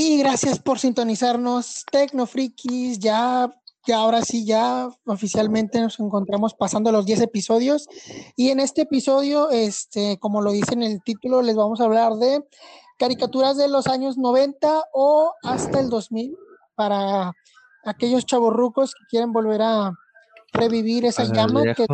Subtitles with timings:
[0.00, 3.00] Y gracias por sintonizarnos, Tecnofrikis.
[3.00, 3.52] Ya,
[3.88, 7.88] ya ahora sí, ya oficialmente nos encontramos pasando los 10 episodios.
[8.36, 12.14] Y en este episodio, este, como lo dice en el título, les vamos a hablar
[12.16, 12.46] de
[12.98, 16.36] caricaturas de los años 90 o hasta el 2000
[16.74, 17.32] para
[17.84, 19.92] aquellos chavorrucos que quieren volver a
[20.52, 21.86] revivir esa llama viejo.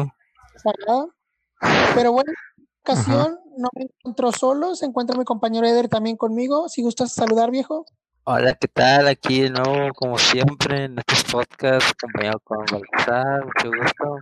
[1.94, 6.16] Pero bueno, en esta ocasión no me encuentro solo, se encuentra mi compañero Eder también
[6.16, 6.68] conmigo.
[6.68, 7.86] Si gustas saludar, viejo.
[8.26, 9.06] Hola, ¿qué tal?
[9.08, 14.18] Aquí de nuevo, como siempre, en este podcast, acompañado con Baltasar, mucho gusto.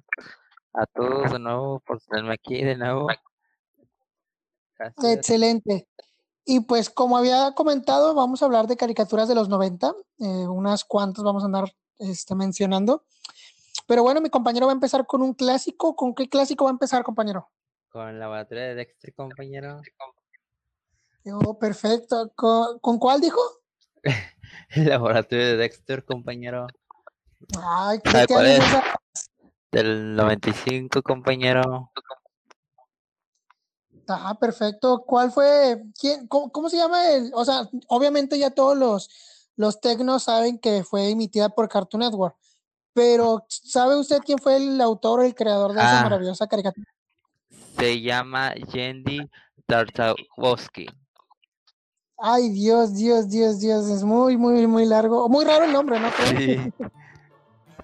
[0.73, 3.07] A todos de nuevo por tenerme aquí de nuevo.
[4.77, 5.05] Gracias.
[5.05, 5.87] Excelente.
[6.45, 10.85] Y pues como había comentado, vamos a hablar de caricaturas de los 90, eh, unas
[10.85, 13.05] cuantas vamos a andar este, mencionando.
[13.87, 15.95] Pero bueno, mi compañero va a empezar con un clásico.
[15.95, 17.53] ¿Con qué clásico va a empezar, compañero?
[17.89, 19.81] Con el laboratorio de Dexter, compañero.
[21.27, 22.33] Oh, perfecto.
[22.35, 23.62] ¿Con, con cuál dijo?
[24.71, 26.67] El laboratorio de Dexter, compañero.
[27.63, 28.65] Ay, ¿qué, ¿Sabe qué cuál es?
[29.71, 31.91] Del 95, compañero.
[34.09, 35.05] Ah, perfecto.
[35.07, 35.83] ¿Cuál fue?
[35.99, 37.31] ¿Quién, cómo, cómo se llama el?
[37.35, 39.11] O sea, obviamente ya todos los,
[39.57, 42.37] los tecnos saben que fue emitida por Cartoon Network,
[42.93, 46.03] pero ¿sabe usted quién fue el autor o el creador de esa Ah.
[46.03, 46.87] maravillosa caricatura?
[47.79, 49.31] Se llama Yendi
[49.67, 50.87] Tartakovsky.
[52.25, 55.29] Ay, Dios, Dios, Dios, Dios, es muy, muy, muy largo.
[55.29, 56.09] Muy raro el nombre, ¿no?
[56.39, 56.73] Sí.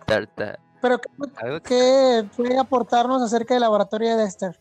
[0.07, 0.61] Tarta.
[0.81, 1.09] Pero ¿qué,
[1.39, 4.57] algo que- qué puede aportarnos acerca del laboratorio de Dexter?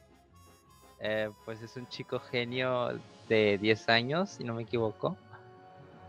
[0.99, 5.15] Eh, pues es un chico genio de 10 años, si no me equivoco,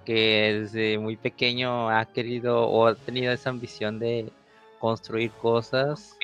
[0.07, 4.33] que desde muy pequeño ha querido o ha tenido esa ambición de
[4.79, 6.17] construir cosas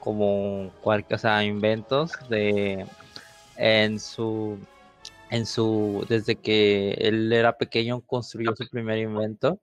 [0.00, 2.84] como cualquier, o sea, inventos de
[3.56, 4.58] en su
[5.32, 9.58] en su desde que él era pequeño construyó su primer invento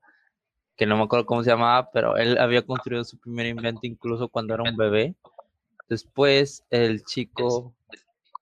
[0.76, 4.30] que no me acuerdo cómo se llamaba, pero él había construido su primer invento incluso
[4.30, 5.14] cuando era un bebé.
[5.90, 7.74] Después el chico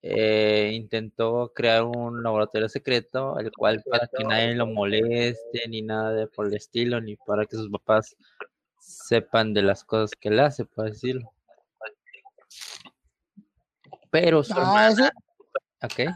[0.03, 6.13] eh, intentó crear un laboratorio secreto, el cual para que nadie lo moleste, ni nada
[6.13, 8.16] de por el estilo, ni para que sus papás
[8.79, 11.31] sepan de las cosas que él hace, por decirlo.
[14.11, 15.11] Pero su Ah, hermana,
[15.81, 16.16] ¿ok?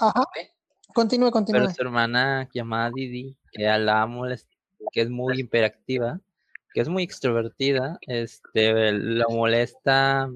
[0.00, 0.24] Ajá.
[0.94, 1.70] Continúe, Pero continúe.
[1.74, 4.48] su hermana llamada Didi, que la molest-
[4.92, 6.20] que es muy hiperactiva,
[6.74, 10.28] que es muy extrovertida, este, la molesta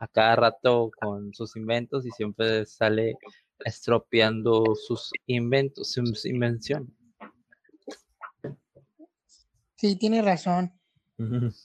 [0.00, 3.16] a cada rato con sus inventos y siempre sale
[3.64, 6.88] estropeando sus inventos, sus invenciones.
[9.76, 10.72] Sí, tiene razón.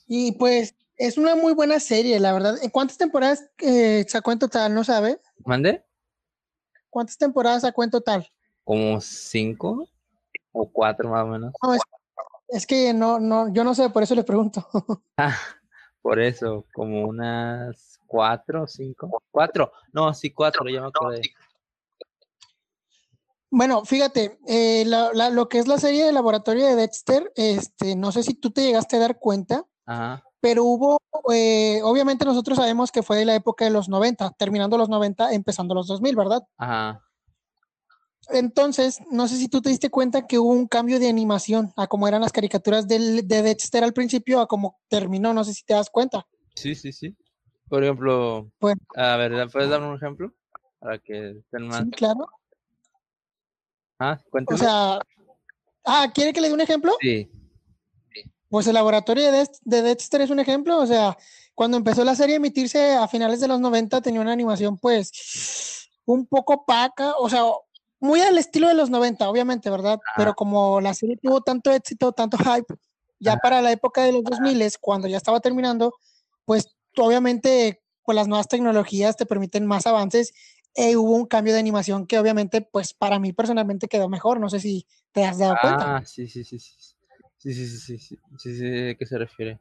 [0.06, 2.56] Y pues es una muy buena serie, la verdad.
[2.62, 4.74] ¿En cuántas temporadas eh, sacó en total?
[4.74, 5.20] ¿No sabe?
[5.44, 5.84] ¿Mande?
[6.94, 8.24] ¿Cuántas temporadas sacó en total?
[8.62, 9.88] Como cinco
[10.52, 11.52] o cuatro más o menos.
[11.60, 11.82] No, es,
[12.50, 14.64] es que no, no, yo no sé, por eso le pregunto.
[15.16, 15.36] Ah,
[16.02, 19.20] por eso, como unas cuatro o cinco.
[19.32, 21.22] Cuatro, no, sí, cuatro, ya me acordé.
[23.50, 27.96] Bueno, fíjate, eh, la- la- lo que es la serie de laboratorio de Dexter, este,
[27.96, 30.22] no sé si tú te llegaste a dar cuenta, Ajá.
[30.44, 31.00] Pero hubo,
[31.32, 35.32] eh, obviamente nosotros sabemos que fue de la época de los 90, terminando los 90,
[35.32, 36.42] empezando los 2000, ¿verdad?
[36.58, 37.02] Ajá.
[38.28, 41.86] Entonces, no sé si tú te diste cuenta que hubo un cambio de animación a
[41.86, 45.64] como eran las caricaturas del, de Dexter al principio a como terminó, no sé si
[45.64, 46.26] te das cuenta.
[46.54, 47.16] Sí, sí, sí.
[47.66, 48.82] Por ejemplo, Bueno.
[48.96, 50.30] a ver, ¿puedes dar un ejemplo?
[50.78, 51.84] Para que estén más.
[51.84, 52.26] Sí, claro.
[53.98, 54.58] Ah, O cuéntame.
[54.58, 54.98] sea,
[55.86, 56.92] ah, ¿quiere que le dé un ejemplo?
[57.00, 57.30] sí.
[58.54, 61.18] Pues el laboratorio de, de Dexter es un ejemplo, o sea,
[61.56, 65.90] cuando empezó la serie a emitirse a finales de los 90 tenía una animación pues
[66.04, 67.42] un poco opaca, o sea,
[67.98, 69.98] muy al estilo de los 90, obviamente, ¿verdad?
[70.16, 72.72] Pero como la serie tuvo tanto éxito, tanto hype,
[73.18, 73.40] ya Ajá.
[73.40, 75.92] para la época de los 2000, cuando ya estaba terminando,
[76.44, 80.32] pues obviamente con las nuevas tecnologías te permiten más avances
[80.76, 84.48] e hubo un cambio de animación que obviamente pues para mí personalmente quedó mejor, no
[84.48, 85.96] sé si te has dado cuenta.
[85.96, 86.93] Ah, sí, sí, sí, sí.
[87.44, 89.60] Sí, sí, sí, sí, sí, sí, sí, ¿de qué se refiere?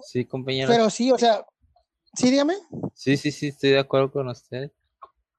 [0.00, 0.68] Sí, compañero.
[0.68, 1.46] Pero sí, o sea,
[2.16, 2.54] sí, dígame.
[2.92, 4.72] Sí, sí, sí, estoy de acuerdo con usted.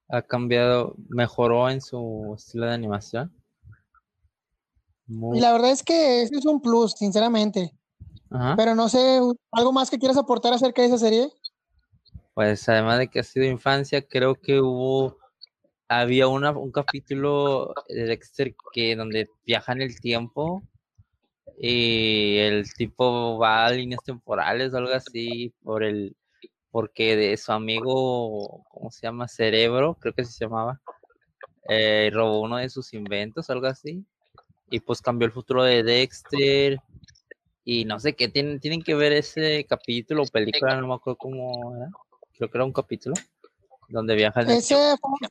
[0.07, 3.35] Ha cambiado, mejoró en su estilo de animación.
[5.05, 7.73] Muy- Y la verdad es que ese es un plus, sinceramente.
[8.31, 8.55] Ajá.
[8.55, 9.19] Pero no sé,
[9.51, 11.27] ¿algo más que quieras aportar acerca de esa serie?
[12.33, 15.17] Pues además de que ha sido infancia, creo que hubo
[15.89, 20.63] había una, un capítulo de Dexter que donde viaja en el tiempo
[21.57, 26.15] y el tipo va a líneas temporales o algo así por el
[26.73, 29.27] porque de su amigo, ¿cómo se llama?
[29.27, 30.81] Cerebro, creo que se llamaba,
[31.69, 34.03] eh, robó uno de sus inventos, algo así,
[34.71, 36.81] y pues cambió el futuro de Dexter,
[37.63, 41.17] y no sé qué, tienen, tienen que ver ese capítulo o película, no me acuerdo
[41.17, 41.91] cómo era,
[42.35, 43.13] creo que era un capítulo,
[43.89, 44.49] donde viajan.
[44.49, 44.75] Ese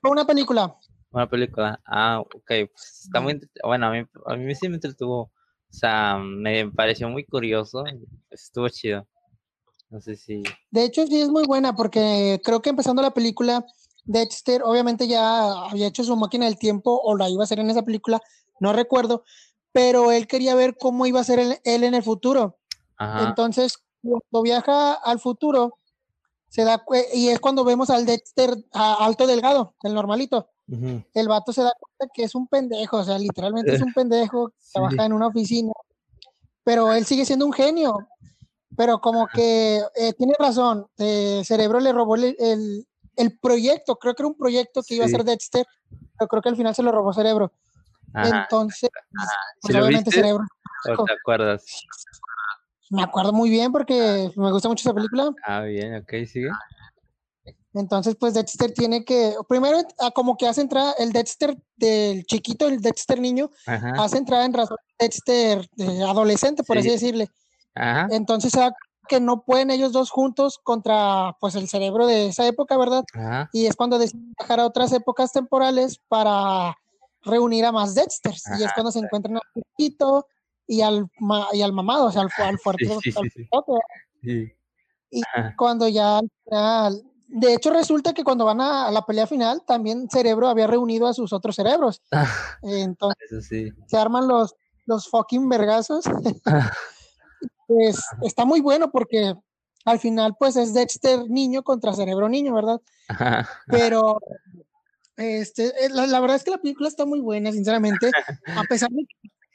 [0.01, 0.77] fue una película.
[1.11, 5.33] Una película, ah, ok, pues está muy, bueno, a mí, a mí sí me entretuvo,
[5.73, 7.83] o sea, me pareció muy curioso,
[8.31, 9.07] estuvo chido.
[9.89, 10.43] No sé si.
[10.71, 13.65] De hecho, sí es muy buena porque creo que empezando la película,
[14.05, 17.71] Dexter obviamente ya había hecho su máquina del tiempo o la iba a hacer en
[17.71, 18.21] esa película,
[18.61, 19.25] no recuerdo,
[19.73, 22.59] pero él quería ver cómo iba a ser él, en el futuro.
[22.99, 25.79] Entonces, cuando viaja al futuro,
[26.49, 26.85] se da
[27.15, 30.52] y es cuando vemos al Dexter alto delgado, el normalito.
[30.69, 34.53] El vato se da cuenta que es un pendejo, o sea, literalmente es un pendejo,
[34.73, 35.73] trabaja en una oficina,
[36.65, 38.09] pero él sigue siendo un genio
[38.77, 42.37] pero como que eh, tiene razón, eh, Cerebro le robó el,
[43.17, 45.67] el, proyecto, creo que era un proyecto que iba a ser Dexter,
[46.19, 47.53] pero creo que al final se lo robó Cerebro.
[48.15, 48.91] Entonces,
[49.61, 50.45] pues, obviamente Cerebro.
[50.85, 51.65] te acuerdas?
[52.91, 55.31] Me acuerdo muy bien porque me gusta mucho esa película.
[55.47, 56.51] Ah, bien, ok, sigue.
[57.75, 62.69] Entonces, pues Dexter tiene que, primero, ah, como que hace entrar el Dexter del chiquito,
[62.69, 65.67] el Dexter niño, hace entrar en razón Dexter
[66.07, 67.29] adolescente, por así decirle.
[68.11, 68.53] Entonces
[69.09, 73.05] que no pueden ellos dos juntos contra pues el cerebro de esa época, ¿verdad?
[73.53, 76.77] Y es cuando deciden viajar a otras épocas temporales para
[77.23, 78.45] reunir a más Dexters.
[78.59, 80.27] y es cuando se encuentran al chiquito
[80.67, 81.07] y al,
[81.53, 82.87] y al mamado, o sea, al, fuerte.
[85.11, 85.23] y
[85.57, 86.21] cuando ya
[87.35, 91.15] de hecho resulta que cuando van a, la pelea final, también Cerebro había reunido a
[91.15, 92.03] sus otros cerebros.
[92.63, 93.49] Entonces
[93.87, 94.55] se arman los,
[94.87, 96.05] los fucking vergazos.
[97.67, 99.35] pues está muy bueno porque
[99.87, 102.81] al final pues es Dexter niño contra Cerebro niño, ¿verdad?
[103.67, 104.19] Pero
[105.17, 108.11] este, eh, la, verdad es que la película está muy buena, sinceramente,
[108.47, 109.07] a pesar de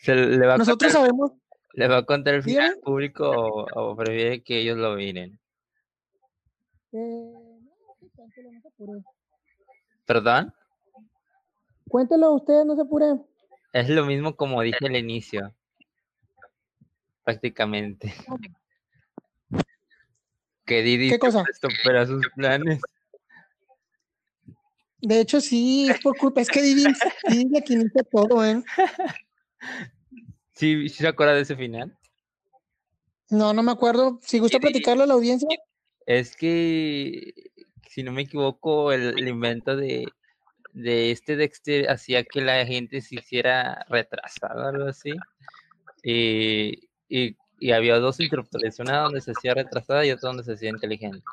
[0.03, 0.15] que
[0.57, 1.31] nosotros sabemos...
[1.73, 3.29] ¿Le va a contar el final público
[3.75, 5.39] o, prefiere que ellos lo miren?
[6.91, 7.46] Eh,
[10.05, 10.53] ¿Perdón?
[11.89, 13.19] Cuéntelo ustedes, no se apure.
[13.73, 15.53] Es lo mismo como dije al inicio
[17.27, 18.13] prácticamente.
[20.65, 21.43] Que Didi ¿Qué cosa?
[21.83, 22.79] para sus planes.
[25.01, 26.85] De hecho, sí, es por culpa, es que Didi,
[27.29, 28.63] Didi aquí inicia todo, ¿eh?
[30.53, 31.97] ¿Sí, ¿Sí se acuerda de ese final?
[33.29, 34.19] No, no me acuerdo.
[34.23, 35.49] Si gusta platicarlo a la audiencia.
[36.05, 37.33] Es que,
[37.97, 40.05] si no me equivoco, el, invento de,
[40.71, 45.13] de este Dexter hacía que la gente se hiciera retrasada, algo así.
[46.03, 50.69] Y, y, había dos interruptores, una donde se hacía retrasada y otra donde se hacía
[50.69, 51.23] inteligente.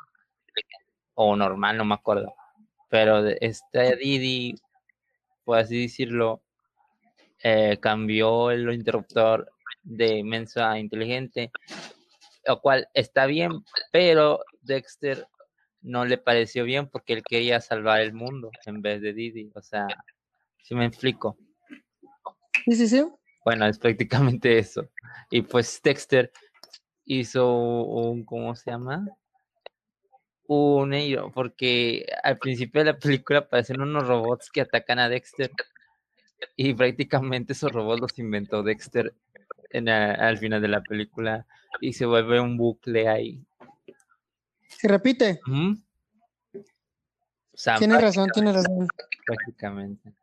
[1.13, 2.33] O normal, no me acuerdo.
[2.89, 4.55] Pero este Didi,
[5.43, 6.41] por así decirlo,
[7.43, 9.51] eh, cambió el interruptor
[9.83, 11.51] de mensa a inteligente,
[12.47, 13.51] lo cual está bien,
[13.91, 15.27] pero Dexter
[15.85, 19.51] no le pareció bien porque él quería salvar el mundo en vez de Didi.
[19.53, 19.87] O sea,
[20.63, 21.37] si me explico.
[22.65, 23.05] Sí, sí, sí.
[23.45, 24.89] Bueno, es prácticamente eso.
[25.29, 26.31] Y pues Dexter
[27.05, 29.07] hizo un, ¿cómo se llama?
[30.47, 35.51] Un ello, porque al principio de la película aparecen unos robots que atacan a Dexter
[36.55, 39.13] y prácticamente esos robots los inventó Dexter
[39.69, 41.45] en al final de la película
[41.81, 43.45] y se vuelve un bucle ahí.
[44.67, 45.39] ¿Se repite?
[47.77, 48.87] tiene razón, tiene razón.
[49.25, 50.13] Prácticamente.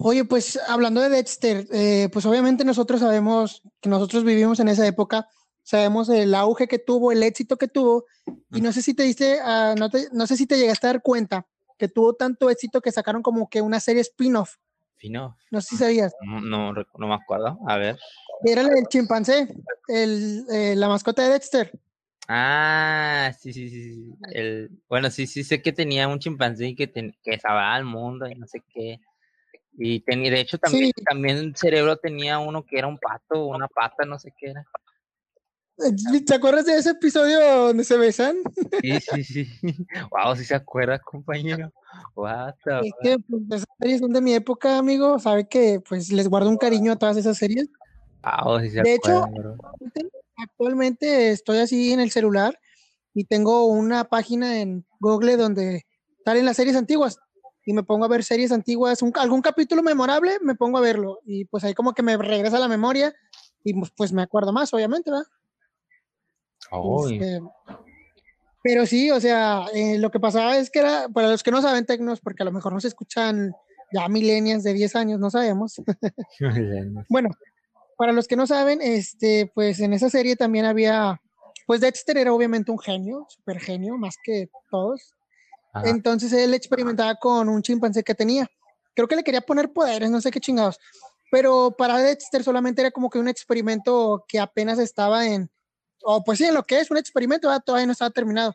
[0.00, 4.86] Oye, pues hablando de Dexter, eh, pues obviamente nosotros sabemos que nosotros vivimos en esa
[4.86, 5.28] época,
[5.64, 8.04] sabemos el auge que tuvo, el éxito que tuvo,
[8.52, 11.02] y no sé si te diste, uh, no, no, sé si te llegaste a dar
[11.02, 14.56] cuenta que tuvo tanto éxito que sacaron como que una serie spin-off.
[14.96, 15.34] ¿Spin-off?
[15.50, 16.12] No sé si sabías.
[16.24, 17.98] No, no, me acuerdo, a ver.
[18.44, 19.48] Era el chimpancé,
[19.88, 21.72] el, eh, la mascota de Dexter.
[22.28, 24.14] Ah, sí, sí, sí.
[24.32, 28.34] El, bueno, sí, sí sé que tenía un chimpancé que, que salvaba al mundo y
[28.34, 29.00] no sé qué.
[29.78, 33.68] Y tenía, de hecho también, también el cerebro tenía uno que era un pato, una
[33.68, 34.66] pata, no sé qué era.
[35.78, 38.36] Eh, ¿Te acuerdas de ese episodio donde se besan?
[38.80, 39.48] Sí, sí, sí.
[40.10, 41.72] Wow, si se acuerda, compañero.
[42.14, 45.18] What es que pues, esas series son de mi época, amigo.
[45.18, 47.68] Sabe que pues les guardo un cariño a todas esas series.
[48.22, 49.28] Wow, sí se de hecho,
[50.38, 52.58] actualmente estoy así en el celular
[53.14, 55.86] y tengo una página en Google donde
[56.24, 57.18] salen las series antiguas
[57.64, 61.20] y me pongo a ver series antiguas, un- algún capítulo memorable, me pongo a verlo
[61.24, 63.14] y pues ahí como que me regresa a la memoria
[63.64, 65.26] y pues, pues me acuerdo más, obviamente, ¿verdad?
[67.20, 67.40] Este,
[68.62, 71.62] pero sí, o sea, eh, lo que pasaba es que era, para los que no
[71.62, 73.52] saben tecnos, porque a lo mejor nos escuchan
[73.92, 75.80] ya millennials de 10 años, no sabemos.
[77.08, 77.30] Bueno,
[77.98, 81.20] para los que no saben, este, pues en esa serie también había,
[81.66, 85.16] pues Dexter era obviamente un genio, super genio, más que todos.
[85.72, 85.90] Ajá.
[85.90, 88.48] Entonces él experimentaba con un chimpancé que tenía.
[88.94, 90.78] Creo que le quería poner poderes, no sé qué chingados.
[91.32, 95.50] Pero para Dexter solamente era como que un experimento que apenas estaba en,
[96.04, 97.64] o pues sí, en lo que es un experimento, ¿verdad?
[97.66, 98.54] todavía no estaba terminado.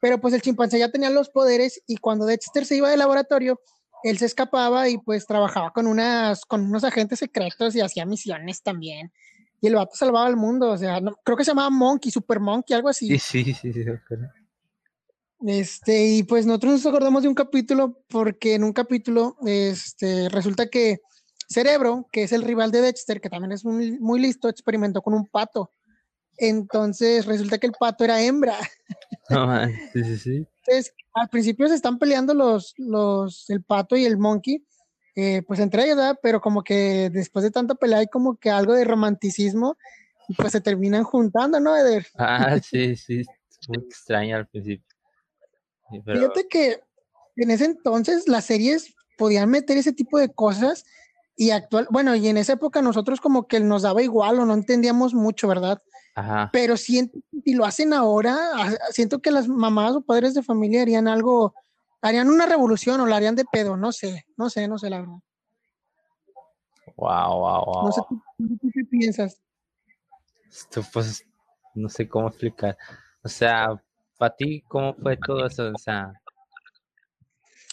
[0.00, 3.60] Pero pues el chimpancé ya tenía los poderes y cuando Dexter se iba del laboratorio,
[4.04, 8.62] él se escapaba y pues trabajaba con unas, con unos agentes secretos y hacía misiones
[8.62, 9.12] también.
[9.60, 12.40] Y el vato salvaba al mundo, o sea, no- creo que se llamaba Monkey, Super
[12.40, 13.18] Monkey, algo así.
[13.18, 13.84] Sí, sí, sí, sí.
[15.44, 20.68] Este, y pues nosotros nos acordamos de un capítulo porque en un capítulo, este, resulta
[20.68, 21.00] que
[21.48, 25.14] Cerebro, que es el rival de Dexter, que también es muy, muy listo, experimentó con
[25.14, 25.70] un pato.
[26.44, 28.58] Entonces resulta que el pato era hembra.
[29.92, 30.46] Sí, sí, sí.
[30.66, 34.66] Entonces, al principio se están peleando los, los, el pato y el monkey,
[35.14, 36.18] eh, pues entre ellos, ¿verdad?
[36.20, 39.76] Pero como que después de tanta pelea hay como que algo de romanticismo
[40.26, 42.08] y pues se terminan juntando, ¿no, Eder?
[42.18, 43.22] Ah, sí, sí.
[43.68, 44.96] Muy extraño al principio.
[45.92, 46.80] Sí, pero Fíjate que
[47.36, 50.84] en ese entonces las series podían meter ese tipo de cosas
[51.36, 54.54] y actual, bueno, y en esa época nosotros como que nos daba igual o no
[54.54, 55.80] entendíamos mucho, ¿verdad?
[56.14, 56.50] Ajá.
[56.52, 60.82] Pero siento, si lo hacen ahora, a- siento que las mamás o padres de familia
[60.82, 61.54] harían algo,
[62.02, 65.00] harían una revolución o la harían de pedo, no sé, no sé, no sé la
[65.00, 65.16] verdad.
[66.96, 67.84] Wow, wow, wow.
[67.86, 69.40] No sé, ¿tú, tú qué piensas?
[70.50, 71.24] Esto, pues,
[71.74, 72.76] no sé cómo explicar.
[73.24, 73.68] O sea,
[74.18, 75.70] para ti, ¿cómo fue todo eso?
[75.74, 76.12] O sea,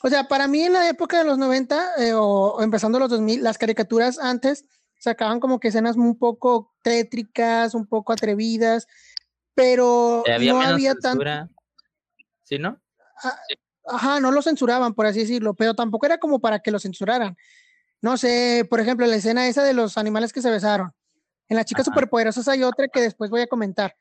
[0.02, 3.10] O sea, para mí en la época de los 90 eh, o, o empezando los
[3.10, 4.64] 2000, las caricaturas antes
[5.00, 8.86] sacaban como que escenas un poco tétricas, un poco atrevidas,
[9.56, 11.26] pero había no había tanto.
[12.44, 12.80] ¿Sí, no?
[13.86, 17.36] ajá, no lo censuraban, por así decirlo, pero tampoco era como para que lo censuraran.
[18.02, 20.94] No sé, por ejemplo, la escena esa de los animales que se besaron.
[21.48, 21.92] En las chicas Ajá.
[21.92, 23.96] superpoderosas hay otra que después voy a comentar.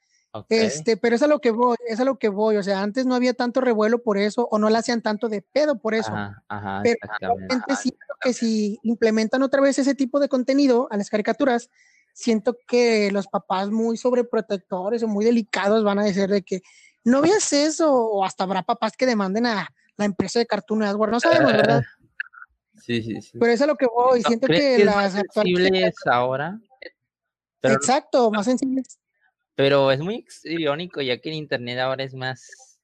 [0.48, 2.56] Este, pero es a lo que voy, es a lo que voy.
[2.56, 5.42] O sea, antes no había tanto revuelo por eso, o no la hacían tanto de
[5.42, 6.12] pedo por eso.
[6.12, 6.98] Ajá, ajá, Pero.
[7.20, 11.70] Realmente siento que si implementan otra vez ese tipo de contenido a las caricaturas,
[12.12, 16.62] siento que los papás muy sobreprotectores o muy delicados van a decir de que
[17.04, 21.12] no veas eso, o hasta habrá papás que demanden a la empresa de Cartoon Network,
[21.12, 21.82] no sabemos, ¿verdad?
[22.80, 23.38] Sí, sí, sí.
[23.38, 25.94] Pero es a lo que voy, ¿No siento que las más actuales...
[26.06, 26.58] ahora?
[27.60, 28.98] Pero, Exacto, más sensibles.
[29.58, 32.78] Pero es muy irónico, ya que el internet ahora es más,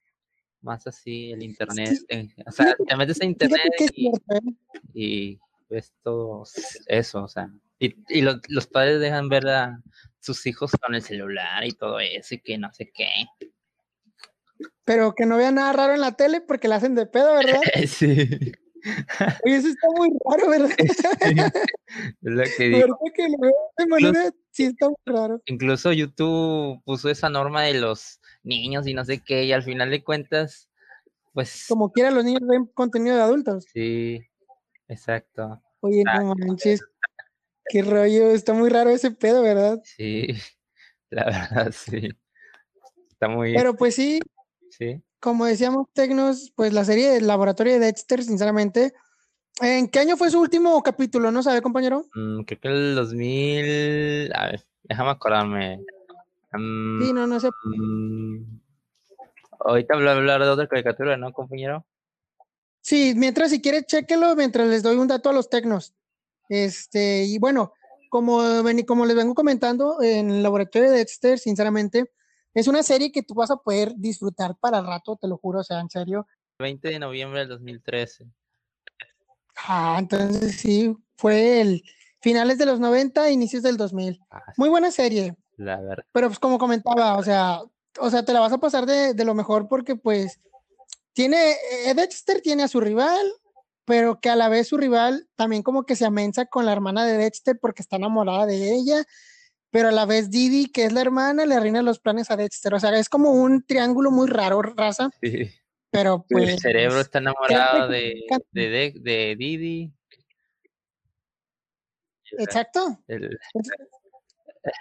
[0.60, 2.00] más así, el internet.
[2.08, 4.40] eh, o sea, te metes a internet y, cierto, ¿eh?
[4.92, 5.38] y
[5.70, 6.42] ves todo
[6.88, 7.48] eso, o sea.
[7.78, 9.80] Y, y los, los padres dejan ver a
[10.18, 13.08] sus hijos con el celular y todo eso, y que no sé qué.
[14.84, 17.60] pero que no vean nada raro en la tele porque la hacen de pedo, ¿verdad?
[17.86, 18.52] Sí.
[19.44, 20.76] Oye, eso está muy raro, ¿verdad?
[22.22, 22.78] Es lo que digo.
[22.78, 25.40] ¿Verdad que lo veo de manera, sí está muy raro.
[25.46, 29.90] Incluso YouTube puso esa norma de los niños y no sé qué, y al final
[29.90, 30.68] de cuentas,
[31.32, 33.64] pues Como quiera los niños ven contenido de adultos.
[33.72, 34.20] sí,
[34.88, 35.62] exacto.
[35.80, 36.80] Oye, no manches.
[37.66, 39.80] Qué rollo, está muy raro ese pedo, ¿verdad?
[39.84, 40.26] Sí,
[41.10, 42.10] la verdad, sí.
[43.10, 44.20] Está muy, Pero pues sí,
[44.70, 45.02] sí.
[45.24, 48.92] Como decíamos Tecnos, pues la serie del laboratorio de Dexter, sinceramente.
[49.62, 51.30] ¿En qué año fue su último capítulo?
[51.30, 52.04] ¿No sabe, compañero?
[52.14, 55.80] Mm, creo que el 2000, a ver, déjame acordarme.
[56.52, 57.48] Mm, Sí, no, no sé.
[57.48, 58.36] mm,
[59.60, 61.86] ahorita voy a hablar de otra caricatura, ¿no, compañero?
[62.82, 65.94] Sí, mientras si quiere, chéquelo mientras les doy un dato a los Tecnos.
[66.50, 67.72] Este, y bueno,
[68.10, 68.42] como,
[68.86, 72.10] como les vengo comentando, en el laboratorio de Dexter, sinceramente,
[72.54, 75.60] es una serie que tú vas a poder disfrutar para el rato, te lo juro,
[75.60, 76.26] o sea, en serio.
[76.58, 78.26] 20 de noviembre del 2013.
[79.66, 81.82] Ah, entonces sí, fue el
[82.20, 84.20] finales de los 90, inicios del 2000.
[84.30, 86.04] Ah, Muy buena serie, la verdad.
[86.12, 87.60] pero pues como comentaba, o sea,
[88.00, 90.40] o sea, te la vas a pasar de, de lo mejor porque pues
[91.12, 91.52] tiene,
[91.86, 93.26] eh, Dexter tiene a su rival,
[93.84, 97.04] pero que a la vez su rival también como que se amensa con la hermana
[97.04, 99.04] de Dexter porque está enamorada de ella,
[99.74, 102.72] pero a la vez Didi, que es la hermana, le arruina los planes a Dexter,
[102.74, 105.50] o sea, es como un triángulo muy raro, raza, Sí.
[105.90, 106.48] pero pues...
[106.48, 109.92] El cerebro está enamorado de, de, de, de Didi.
[112.38, 113.00] Exacto.
[113.08, 113.36] El-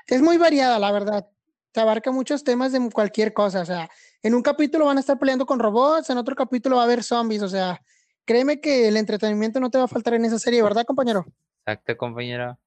[0.06, 1.28] Es muy variada, la verdad.
[1.72, 3.62] Te abarca muchos temas de cualquier cosa.
[3.62, 3.90] O sea,
[4.22, 7.04] en un capítulo van a estar peleando con robots, en otro capítulo va a haber
[7.04, 7.42] zombies.
[7.42, 7.82] O sea,
[8.26, 11.26] créeme que el entretenimiento no te va a faltar en esa serie, ¿verdad, compañero?
[11.66, 12.60] Exacto, compañero.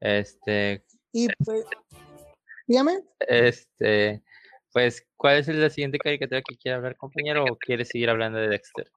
[0.00, 0.84] Este,
[1.24, 1.64] Y pues,
[2.66, 3.00] dígame.
[3.20, 4.22] este,
[4.72, 7.44] pues, ¿cuál es la siguiente caricatura que quiere hablar, compañero?
[7.44, 8.90] ¿O quiere seguir hablando de Dexter?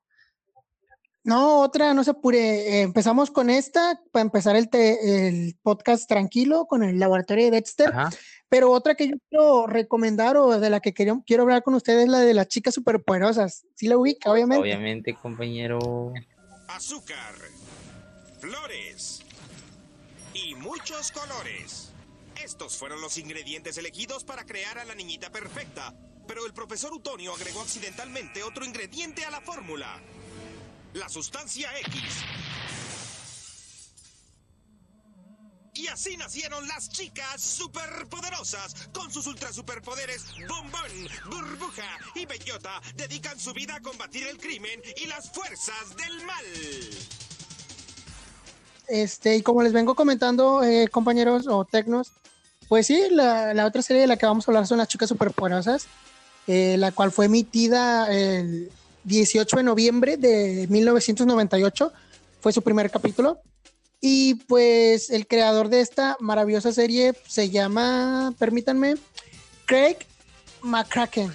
[1.23, 2.39] No, otra, no se apure.
[2.39, 7.51] Eh, empezamos con esta para empezar el, te- el podcast tranquilo con el laboratorio de
[7.51, 7.89] Dexter.
[7.89, 8.09] Ajá.
[8.49, 12.05] Pero otra que yo quiero recomendar o de la que quiero, quiero hablar con ustedes
[12.05, 13.65] es la de las chicas superpoderosas.
[13.75, 14.61] Sí la ubica, obviamente.
[14.63, 16.11] Obviamente, compañero.
[16.67, 17.35] azúcar,
[18.39, 19.21] flores
[20.33, 21.90] y muchos colores.
[22.43, 25.93] Estos fueron los ingredientes elegidos para crear a la niñita perfecta,
[26.27, 30.01] pero el profesor Utonio agregó accidentalmente otro ingrediente a la fórmula.
[30.93, 32.01] La sustancia X.
[35.75, 38.89] Y así nacieron las chicas superpoderosas.
[38.91, 40.91] Con sus ultra superpoderes, Bombón,
[41.29, 46.45] Burbuja y Bellota dedican su vida a combatir el crimen y las fuerzas del mal.
[48.87, 52.11] Este, y como les vengo comentando, eh, compañeros o tecnos,
[52.71, 55.09] pues sí, la, la otra serie de la que vamos a hablar son las chicas
[55.09, 55.87] superpoderosas,
[56.47, 58.71] eh, la cual fue emitida el
[59.03, 61.91] 18 de noviembre de 1998,
[62.39, 63.41] fue su primer capítulo.
[63.99, 68.95] Y pues el creador de esta maravillosa serie se llama, permítanme,
[69.65, 69.97] Craig
[70.61, 71.29] McCracken.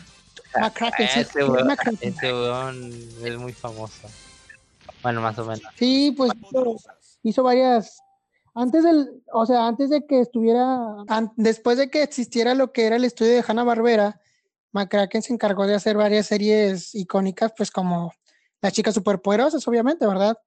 [0.58, 2.14] McCracken, sí, weón, McCracken.
[2.14, 4.08] ese weón es muy famoso.
[5.02, 5.70] Bueno, más o menos.
[5.78, 6.76] Sí, pues hizo,
[7.22, 7.98] hizo varias.
[8.58, 11.04] Antes del, o sea, antes de que estuviera,
[11.36, 14.18] después de que existiera lo que era el estudio de Hanna Barbera,
[14.72, 18.14] McCracken se encargó de hacer varias series icónicas, pues como
[18.62, 20.38] Las chicas superpoderosas, obviamente, ¿verdad?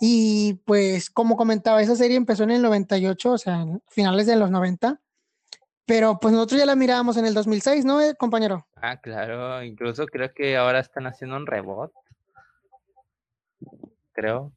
[0.00, 4.52] Y pues, como comentaba, esa serie empezó en el 98, o sea, finales de los
[4.52, 5.00] 90,
[5.84, 8.68] pero pues nosotros ya la mirábamos en el 2006, ¿no, eh, compañero?
[8.76, 9.64] Ah, claro.
[9.64, 11.92] Incluso creo que ahora están haciendo un rebot.
[14.12, 14.52] Creo.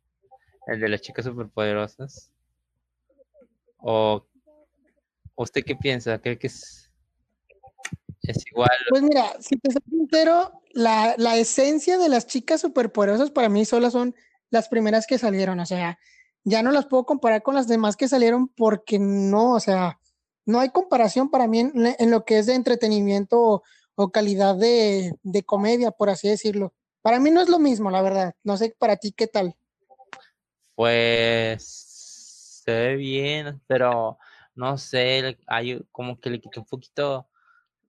[0.68, 2.32] El de las chicas superpoderosas.
[3.88, 4.26] O
[5.36, 6.17] ¿usted qué piensa?
[6.17, 6.89] ¿Cree que es,
[8.24, 8.71] es igual?
[8.89, 13.63] Pues mira, si te soy sincero, la, la esencia de las chicas superpoderosas para mí
[13.63, 14.15] solo son
[14.50, 16.00] las primeras que salieron, o sea,
[16.43, 20.00] ya no las puedo comparar con las demás que salieron porque no, o sea,
[20.48, 25.13] no hay comparación para mí en, lo que es de entretenimiento o, o calidad de,
[25.21, 26.74] de comedia, por así decirlo.
[27.04, 28.34] Para mí no es lo mismo, la verdad.
[28.43, 29.56] No sé para ti qué tal.
[30.74, 31.85] Pues
[32.65, 34.17] se ve bien, pero
[34.56, 37.28] no sé, hay como que le quitó un poquito,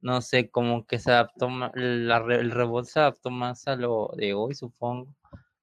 [0.02, 4.34] no sé, como que se adaptó, la el rebot se adaptó más a lo de
[4.34, 5.08] hoy, supongo.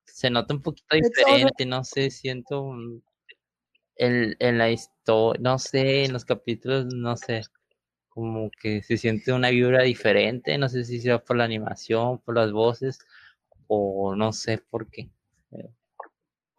[0.05, 3.03] Se nota un poquito diferente, no sé, siento un-
[3.95, 7.41] en, en la historia, no sé, en los capítulos, no sé,
[8.09, 12.35] como que se siente una vibra diferente, no sé si sea por la animación, por
[12.35, 12.99] las voces,
[13.67, 15.09] o no sé por qué.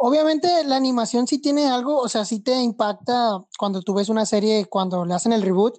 [0.06, 4.26] Obviamente la animación sí tiene algo, o sea, sí te impacta cuando tú ves una
[4.26, 5.78] serie, cuando le hacen el reboot,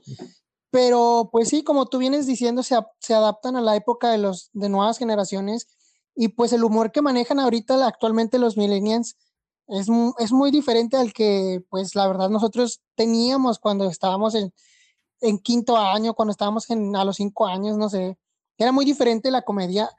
[0.71, 4.17] pero pues sí, como tú vienes diciendo, se, ap- se adaptan a la época de
[4.17, 5.67] los de nuevas generaciones
[6.15, 9.15] y pues el humor que manejan ahorita actualmente los millennials
[9.67, 14.51] es, es muy diferente al que pues la verdad nosotros teníamos cuando estábamos en,
[15.21, 18.17] en quinto año, cuando estábamos a los cinco años, no sé,
[18.57, 19.89] era muy diferente la comedia.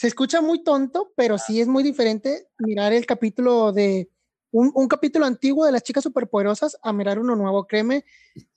[0.00, 4.08] Se escucha muy tonto, pero sí es muy diferente mirar el capítulo de
[4.50, 7.66] un, un capítulo antiguo de las chicas superpoderosas a mirar uno nuevo.
[7.66, 8.06] Créeme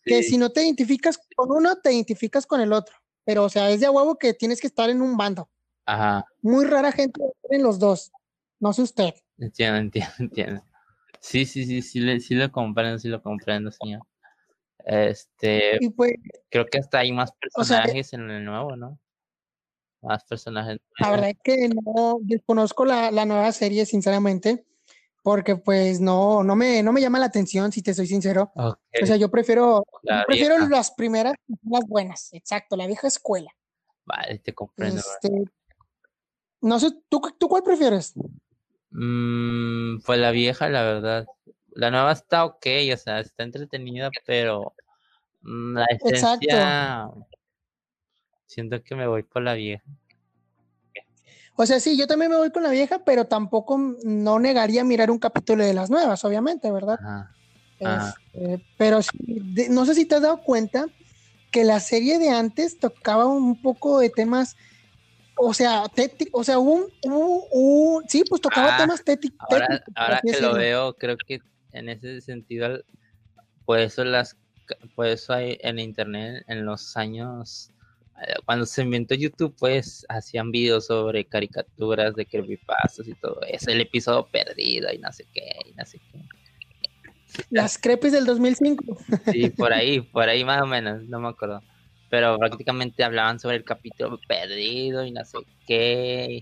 [0.06, 2.96] que si no te identificas con uno, te identificas con el otro.
[3.26, 5.50] Pero, o sea, es de huevo que tienes que estar en un bando.
[5.86, 6.26] Ajá.
[6.42, 8.14] Muy rara gente en los dos.
[8.62, 9.14] No sé usted.
[9.38, 10.64] Entiendo, entiendo, entiendo.
[11.20, 14.04] Sí, sí, sí, sí, le- sí lo comprendo, sí lo comprendo, señor.
[14.86, 16.14] Este, Y pues,
[16.50, 18.98] creo que hasta hay más O sea, personajes en el nuevo, ¿no?
[20.04, 24.66] Más personajes la verdad es que no desconozco la, la nueva serie, sinceramente,
[25.24, 28.52] porque pues no, no me, no me llama la atención, si te soy sincero.
[28.56, 30.70] O sea, yo prefiero, La prefiero vieja.
[30.70, 33.50] las primeras, las buenas, exacto, la vieja escuela.
[34.06, 35.00] vale, te comprendo.
[35.00, 35.30] Este,
[36.62, 38.14] no sé, ¿tú, ¿tú cuál prefieres?
[38.92, 41.26] Mm, pues la vieja, la verdad.
[41.72, 44.76] La nueva está ok, o sea, está entretenida, pero
[45.42, 47.28] mm, la Exacto.
[48.54, 49.84] Siento que me voy por la vieja.
[51.56, 55.12] O sea, sí, yo también me voy con la vieja, pero tampoco no negaría mirar
[55.12, 57.00] un capítulo de las nuevas, obviamente, ¿verdad?
[57.00, 57.38] Ajá.
[57.84, 58.14] Ajá.
[58.34, 60.88] Este, pero sí, de- no sé si te has dado cuenta
[61.52, 64.56] que la serie de antes tocaba un poco de temas,
[65.36, 69.04] o sea, téti- o sea, un, un- un- sí, pues tocaba Ah, temas
[69.40, 71.40] Ahora, téticos, ahora que lo veo, creo que
[71.72, 72.80] en ese sentido,
[73.66, 74.38] por eso las,
[74.96, 77.72] por eso hay en internet en los años,
[78.46, 83.82] cuando se inventó YouTube, pues hacían videos sobre caricaturas de creepypastas y todo eso, el
[83.82, 86.20] episodio perdido y no sé qué, y no sé qué.
[87.50, 88.98] Las crepes del 2005.
[89.32, 91.62] Sí, por ahí, por ahí más o menos, no me acuerdo.
[92.10, 96.40] Pero prácticamente hablaban sobre el capítulo perdido y no sé qué.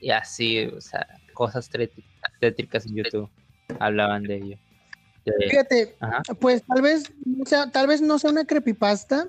[0.00, 1.68] Y así, o sea, cosas
[2.38, 3.28] tétricas en YouTube.
[3.80, 4.58] Hablaban de ello.
[5.24, 6.22] De- Fíjate, Ajá.
[6.40, 7.10] pues tal vez,
[7.42, 9.28] o sea, tal vez no sea una creepypasta,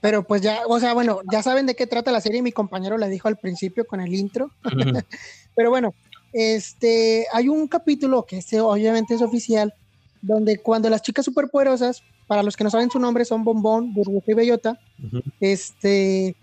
[0.00, 2.98] pero pues ya, o sea, bueno, ya saben de qué trata la serie, mi compañero
[2.98, 4.50] la dijo al principio con el intro,
[5.54, 5.94] pero bueno,
[6.32, 9.74] este, hay un capítulo que este obviamente es oficial,
[10.20, 14.32] donde cuando las chicas superpoderosas, para los que no saben su nombre, son Bombón, Burbuja
[14.32, 14.78] y Bellota,
[15.40, 16.36] este,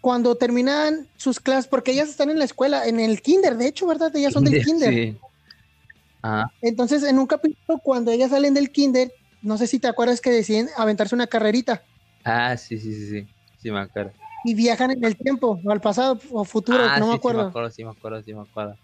[0.00, 3.86] cuando terminan sus clases, porque ellas están en la escuela, en el kinder, de hecho,
[3.86, 4.14] ¿verdad?
[4.14, 4.92] Ellas son del kinder.
[4.92, 5.16] Sí.
[6.20, 6.52] Ajá.
[6.60, 10.30] Entonces, en un capítulo, cuando ellas salen del kinder, no sé si te acuerdas que
[10.30, 11.82] deciden aventarse una carrerita
[12.24, 13.28] Ah, sí, sí, sí, sí.
[13.56, 14.12] Sí, me acuerdo.
[14.44, 17.42] y viajan en el tiempo, al pasado o futuro, ah, no sí, me Sí, acuerdo.
[17.44, 18.78] me acuerdo, sí, me acuerdo, sí, me acuerdo.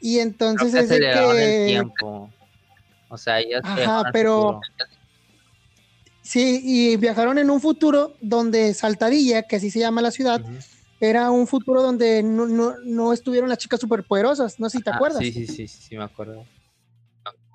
[0.00, 2.34] Y entonces Creo que es de aceleraron el que tiempo.
[3.08, 4.60] O sea, Ajá, pero-
[6.22, 10.58] sí, y viajaron en un futuro donde Saltadilla, que así se llama la ciudad, Ujú.
[11.00, 14.90] era un futuro donde no, no, no estuvieron las chicas superpoderosas, no sé si te
[14.90, 15.18] Ah, acuerdas.
[15.18, 16.46] Sí, sí, sí, sí, sí, me acuerdo.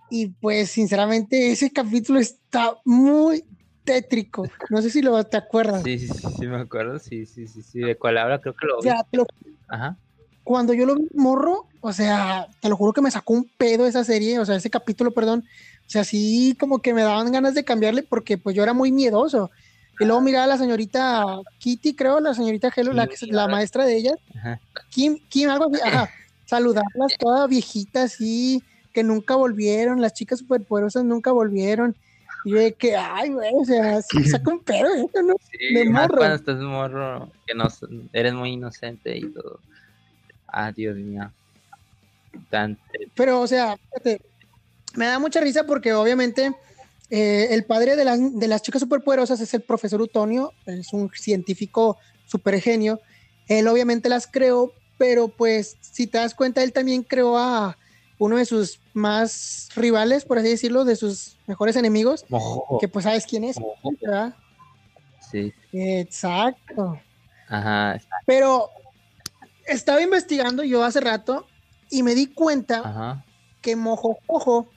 [0.09, 3.45] Y pues, sinceramente, ese capítulo está muy
[3.83, 4.49] tétrico.
[4.69, 5.83] No sé si lo te acuerdas.
[5.83, 6.99] Sí, sí, sí, sí, me acuerdo.
[6.99, 7.79] Sí, sí, sí, sí.
[7.79, 8.39] ¿De cuál habla?
[8.41, 8.89] Creo que lo O vi.
[8.89, 9.25] sea, te lo
[9.67, 9.97] Ajá.
[10.43, 13.85] cuando yo lo vi morro, o sea, te lo juro que me sacó un pedo
[13.85, 15.43] esa serie, o sea, ese capítulo, perdón.
[15.81, 18.91] O sea, sí, como que me daban ganas de cambiarle porque pues yo era muy
[18.91, 19.51] miedoso.
[19.99, 21.25] Y luego miraba a la señorita
[21.59, 24.59] Kitty, creo, la señorita Hello, la, Sí, la maestra de ellas, Ajá.
[24.89, 26.09] Kim, Kim, algo así, ajá,
[26.45, 28.63] saludarlas todas viejitas, así,
[28.93, 31.95] que nunca volvieron, las chicas superpoderosas nunca volvieron.
[32.43, 34.89] Y de que, ay, güey, o sea, sí me saca un pedo
[35.23, 35.33] ¿no?
[35.39, 36.17] Sí, De más morro.
[36.17, 37.67] cuando estás morro, que no,
[38.13, 39.61] eres muy inocente y todo.
[40.47, 41.33] Ah, Dios mío.
[42.49, 42.79] Tan
[43.13, 44.21] Pero, o sea, fíjate,
[44.95, 46.51] me da mucha risa porque obviamente
[47.09, 51.09] eh, el padre de, las- de las chicas superpoderosas es el profesor Utonio, es un
[51.13, 53.01] científico super genio.
[53.47, 57.77] Él obviamente las creó, pero pues si te das cuenta, él también creó a
[58.21, 62.77] uno de sus más rivales, por así decirlo, de sus mejores enemigos, mojo.
[62.79, 63.93] que pues sabes quién es, mojo.
[63.99, 64.35] ¿verdad?
[65.31, 65.51] Sí.
[65.73, 67.01] Exacto.
[67.49, 67.99] Ajá.
[68.27, 68.69] Pero
[69.65, 71.47] estaba investigando yo hace rato
[71.89, 73.25] y me di cuenta Ajá.
[73.59, 74.69] que Mojojojo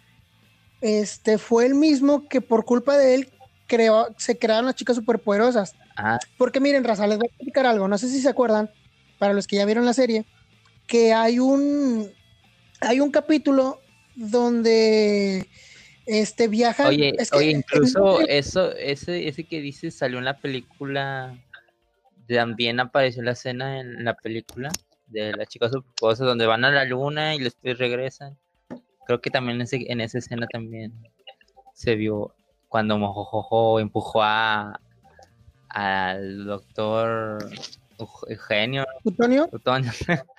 [0.80, 3.32] este, fue el mismo que por culpa de él
[3.66, 5.74] creó, se crearon las chicas superpoderosas.
[5.96, 7.88] Ah, Porque miren, Raza, les voy a explicar algo.
[7.88, 8.70] No sé si se acuerdan,
[9.18, 10.24] para los que ya vieron la serie,
[10.86, 12.10] que hay un,
[12.80, 13.80] hay un capítulo
[14.16, 15.48] donde
[16.06, 16.86] este, viajan.
[16.86, 21.36] Oye, es que- oye, incluso es- eso, ese, ese que dices salió en la película.
[22.28, 24.70] También apareció la escena en la película
[25.06, 28.38] de las chicas superpoderosas donde van a la luna y después regresan.
[29.06, 30.92] Creo que también ese, en esa escena también
[31.74, 32.34] se vio
[32.68, 34.80] cuando Mojojojo empujó a
[35.68, 37.38] al doctor
[38.28, 39.90] Eugenio, Utonio, Utonio.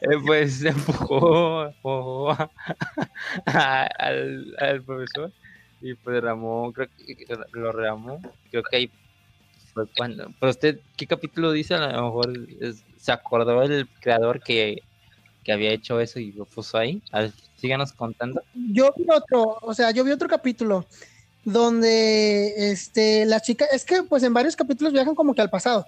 [0.00, 2.50] Eh, pues empujó, empujó a-
[3.46, 5.32] a- al, al profesor
[5.80, 8.92] y pues derramó, creo que lo derramó, creo que ahí
[9.72, 11.74] fue cuando, pero usted, ¿qué capítulo dice?
[11.74, 14.82] A lo mejor es- se acordó el creador que,
[15.42, 18.42] que había hecho eso y lo puso ahí, a ver, síganos contando.
[18.52, 20.86] yo vi otro, o sea, yo vi otro capítulo
[21.52, 25.86] donde este, las chicas, es que pues en varios capítulos viajan como que al pasado.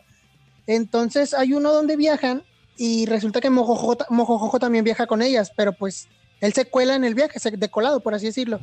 [0.67, 2.43] Entonces hay uno donde viajan
[2.77, 6.09] y resulta que Mojojojo, ta- Mojojojo también viaja con ellas, pero pues
[6.41, 8.59] él se cuela en el viaje, se de colado, por así decirlo.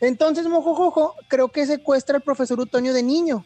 [0.00, 3.44] Entonces Mojojojo creo que secuestra al profesor Utonio de niño.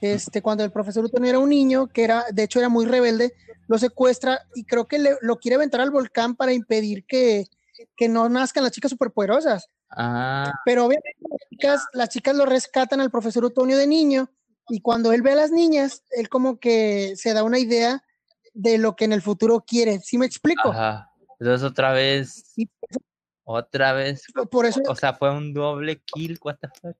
[0.00, 3.34] Este, cuando el profesor Utonio era un niño, que era, de hecho era muy rebelde,
[3.68, 7.46] lo secuestra y creo que le- lo quiere aventar al volcán para impedir que,
[7.96, 9.68] que no nazcan las chicas superpoderosas.
[9.90, 14.30] Ah, Pero obviamente las chicas, las chicas lo rescatan al profesor Utonio de niño
[14.68, 18.02] y cuando él ve a las niñas, él como que se da una idea
[18.54, 20.00] de lo que en el futuro quiere.
[20.00, 20.70] ¿Sí me explico?
[20.70, 21.08] ajá.
[21.40, 22.54] Entonces otra vez,
[23.42, 26.96] otra vez, por eso, o sea, fue un doble kill, what the fuck.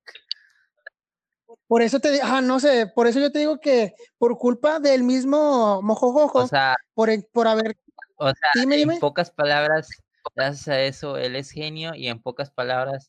[1.68, 4.80] por eso te digo, ah, no sé, por eso yo te digo que por culpa
[4.80, 7.78] del mismo Mojojojo, O sea, por, por haber,
[8.16, 8.94] o sea, dime, dime.
[8.94, 9.88] en pocas palabras,
[10.34, 13.08] gracias a eso, él es genio y en pocas palabras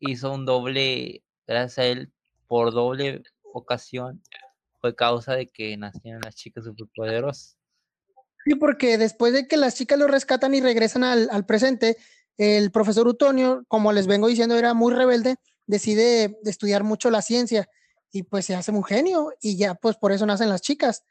[0.00, 2.12] hizo un doble, gracias a él,
[2.46, 4.22] por doble ocasión,
[4.80, 7.58] fue causa de que nacieran las chicas superpoderosas.
[8.44, 11.96] Sí, porque después de que las chicas lo rescatan y regresan al, al presente,
[12.36, 17.68] el profesor Utonio, como les vengo diciendo, era muy rebelde decide estudiar mucho la ciencia
[18.12, 21.04] y pues se hace un genio y ya pues por eso nacen las chicas.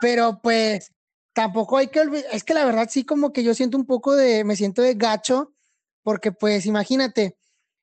[0.00, 0.92] Pero pues
[1.34, 4.16] tampoco hay que olvidar, es que la verdad sí como que yo siento un poco
[4.16, 5.52] de, me siento de gacho,
[6.02, 7.36] porque pues imagínate,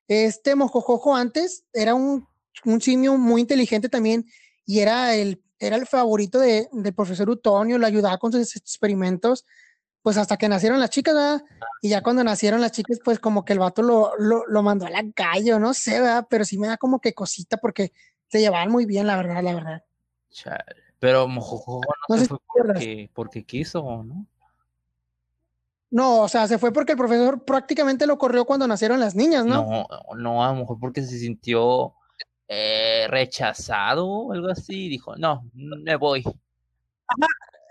[0.08, 2.26] este mojojojo antes era un,
[2.64, 4.26] un simio muy inteligente también
[4.64, 9.44] y era el, era el favorito de, del profesor Utonio, lo ayudaba con sus experimentos,
[10.00, 11.42] pues hasta que nacieron las chicas, ¿verdad?
[11.82, 14.86] Y ya cuando nacieron las chicas, pues como que el vato lo, lo, lo mandó
[14.86, 16.26] a la calle, no sé, ¿verdad?
[16.28, 17.92] Pero sí me da como que cosita porque
[18.28, 19.84] se llevaban muy bien, la verdad, la verdad.
[21.02, 24.24] Pero Mojojojo no, No se fue porque, porque quiso, ¿no?
[25.90, 29.44] No, o sea, se fue porque el profesor prácticamente lo corrió cuando nacieron las niñas,
[29.44, 29.64] ¿no?
[29.64, 29.86] No,
[30.16, 31.94] no, a lo mejor porque se sintió
[32.46, 34.88] eh, rechazado o algo así.
[34.88, 36.22] Dijo, no, me voy.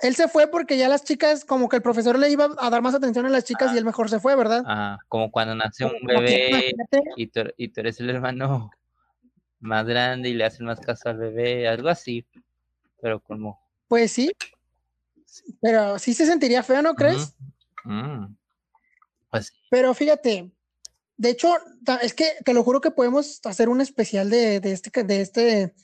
[0.01, 2.81] Él se fue porque ya las chicas, como que el profesor le iba a dar
[2.81, 4.61] más atención a las chicas y él mejor se fue, ¿verdad?
[4.67, 6.73] Ajá, como cuando nace un bebé
[7.15, 8.71] y tú, y tú eres el hermano
[9.61, 12.25] más grande y le hacen más caso al bebé, algo así.
[13.01, 13.59] Pero como...
[13.87, 14.31] Pues sí,
[15.61, 17.35] pero sí se sentiría feo, ¿no crees?
[17.83, 18.35] Mm.
[19.29, 19.53] Pues sí.
[19.69, 20.51] Pero fíjate,
[21.17, 21.53] de hecho,
[22.01, 25.75] es que te lo juro que podemos hacer un especial de, de este, de este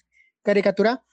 [0.42, 1.04] caricatura,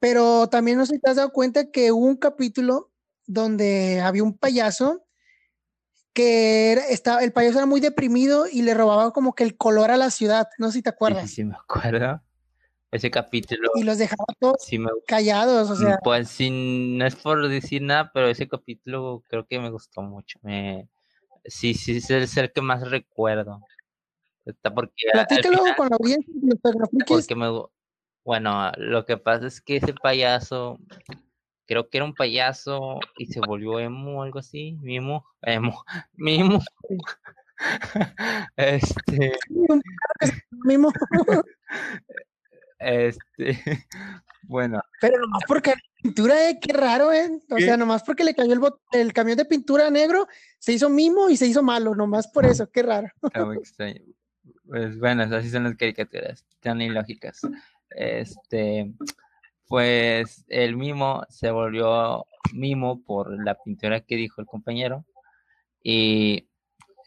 [0.00, 2.90] pero también no sé si te has dado cuenta que hubo un capítulo
[3.26, 5.06] donde había un payaso
[6.12, 9.92] que era, estaba, el payaso era muy deprimido y le robaba como que el color
[9.92, 12.20] a la ciudad, no sé si te sí, acuerdas, sí, me acuerdo.
[12.92, 17.14] Ese capítulo y los dejaba todos sí me callados, o sea, Pues sí, no es
[17.14, 20.40] por decir nada, pero ese capítulo creo que me gustó mucho.
[20.42, 20.88] Me...
[21.44, 23.60] Sí, sí, es el, es el que más recuerdo.
[24.44, 26.32] Porque platícalo con la audiencia
[27.06, 27.46] porque me...
[28.24, 30.78] Bueno, lo que pasa es que ese payaso,
[31.66, 36.60] creo que era un payaso y se volvió emo o algo así, mimo, emo, mimo.
[38.56, 39.32] Este,
[40.64, 40.90] mismo.
[42.80, 43.58] este,
[44.42, 47.30] bueno, Pero nomás porque la pintura, eh, qué raro, ¿eh?
[47.50, 47.64] O ¿Qué?
[47.64, 50.26] sea, nomás porque le cayó el, bot- el camión de pintura negro,
[50.58, 53.08] se hizo mimo y se hizo malo, nomás por eso, qué raro.
[53.22, 54.00] Está muy extraño.
[54.66, 57.40] Pues bueno, así son las caricaturas, tan ilógicas.
[57.90, 58.92] Este,
[59.66, 65.04] pues el mimo se volvió mimo por la pintura que dijo el compañero.
[65.82, 66.48] Y,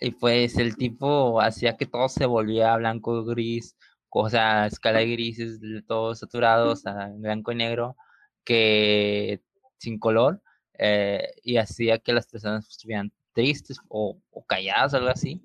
[0.01, 3.75] y pues el tipo hacía que todo se volvía blanco gris,
[4.21, 7.95] o sea, escala de grises, de todos saturados a blanco y negro,
[8.43, 9.41] que
[9.77, 10.41] sin color,
[10.77, 15.41] eh, y hacía que las personas estuvieran tristes o, o calladas, algo así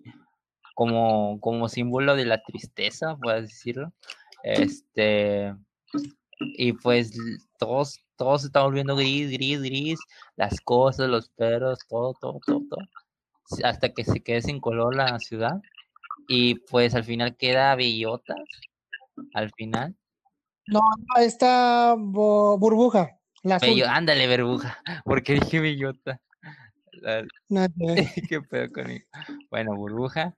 [0.79, 3.93] como, como símbolo de la tristeza, puedes decirlo.
[4.45, 5.53] Este,
[6.39, 7.11] y pues
[7.59, 9.99] todos, todo se está volviendo gris, gris, gris,
[10.37, 12.81] las cosas, los perros, todo, todo, todo, todo,
[13.65, 15.61] hasta que se quede sin color la ciudad.
[16.29, 18.37] Y pues al final queda bellotas,
[19.35, 19.97] al final.
[20.67, 23.71] No, no, esta burbuja, la azul.
[23.71, 26.21] Bello, ándale, burbuja, porque dije bellota.
[26.93, 27.69] La- No, eh,
[28.29, 29.07] ¿Qué pedo conmigo?
[29.51, 30.37] Bueno, burbuja.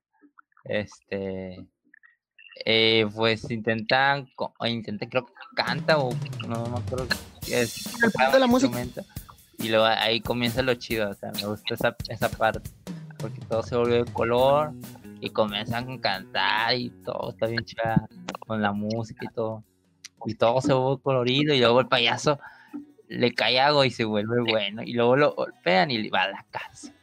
[0.65, 1.67] Este.
[2.65, 4.29] eh, pues intentan.
[4.65, 6.11] Intenta, creo que canta o
[6.47, 7.09] no me acuerdo.
[7.49, 7.83] Es,
[8.33, 8.79] de la música.
[9.59, 11.11] Y luego ahí comienza lo chido.
[11.11, 12.71] O sea, me gusta esa, esa parte.
[13.19, 14.73] Porque todo se vuelve de color.
[15.21, 18.09] Y comienzan a cantar y todo está bien chida
[18.47, 19.63] con la música y todo.
[20.27, 21.55] Y todo se vuelve colorido.
[21.55, 22.39] Y luego el payaso
[23.09, 24.83] le cae algo y se vuelve bueno.
[24.83, 26.95] Y luego lo golpean y va a la cárcel.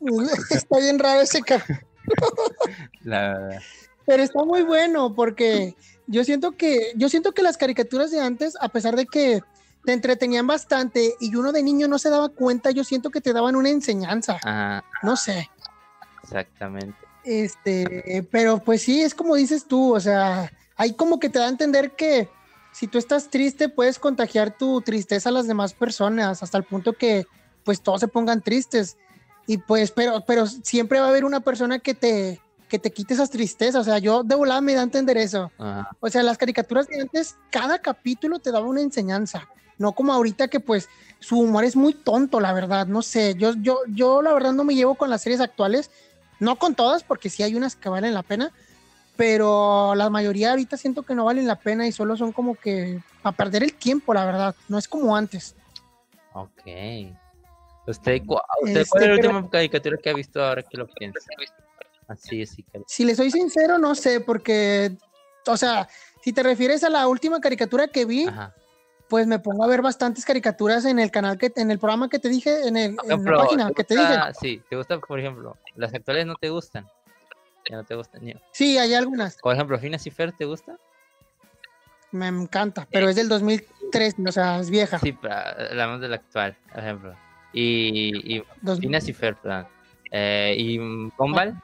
[0.50, 1.64] está bien raro ese ca-
[3.02, 3.60] La verdad.
[4.06, 5.74] Pero está muy bueno porque
[6.06, 9.40] yo siento que yo siento que las caricaturas de antes, a pesar de que
[9.84, 13.32] te entretenían bastante y uno de niño no se daba cuenta, yo siento que te
[13.32, 15.48] daban una enseñanza, Ajá, no sé.
[16.24, 16.98] Exactamente.
[17.24, 21.46] Este, pero pues sí, es como dices tú, o sea, hay como que te da
[21.46, 22.28] a entender que
[22.72, 26.94] si tú estás triste, puedes contagiar tu tristeza a las demás personas, hasta el punto
[26.94, 27.24] que
[27.62, 28.98] pues todos se pongan tristes.
[29.46, 33.14] Y pues, pero, pero siempre va a haber una persona que te, que te quite
[33.14, 33.82] esas tristezas.
[33.82, 35.52] O sea, yo de volada me da a entender eso.
[35.58, 39.48] Ajá, O sea, las caricaturas de antes, cada capítulo te daba una enseñanza.
[39.78, 40.88] No como ahorita que pues
[41.20, 42.86] su humor es muy tonto, la verdad.
[42.86, 45.90] No sé, yo, yo, yo la verdad no me llevo con las series actuales.
[46.44, 48.52] No con todas, porque sí hay unas que valen la pena.
[49.16, 53.00] Pero la mayoría ahorita siento que no valen la pena y solo son como que
[53.22, 54.54] a perder el tiempo, la verdad.
[54.68, 55.54] No es como antes.
[56.34, 56.50] ok.
[57.86, 60.76] ¿Usted, cu- usted Este, cuál es la pero- última caricatura que ha visto ahora que
[60.76, 61.18] lo piensa?
[62.08, 64.96] Así, cari- Si le soy sincero, no sé, porque,
[65.46, 65.86] o sea,
[66.22, 68.54] si te refieres a la última caricatura que vi, Ajá.
[69.08, 72.18] Pues me pongo a ver bastantes caricaturas en el canal que, en el programa que
[72.18, 74.14] te dije, en, el, en la página ¿te que te dije.
[74.40, 75.56] Sí, ¿te gusta, por ejemplo?
[75.76, 76.86] Las actuales no te gustan.
[77.70, 78.22] no te gustan.
[78.52, 79.36] Sí, hay algunas.
[79.38, 80.76] Por ejemplo, Phineas y Fer, ¿te gusta?
[82.12, 84.98] Me encanta, pero es del 2003, o sea, es vieja.
[85.00, 87.16] Sí, pero hablamos del actual, por ejemplo.
[87.52, 89.66] Y, y Dos- Phineas y Fer, perdón.
[90.12, 90.78] Eh, y
[91.16, 91.60] Gumball,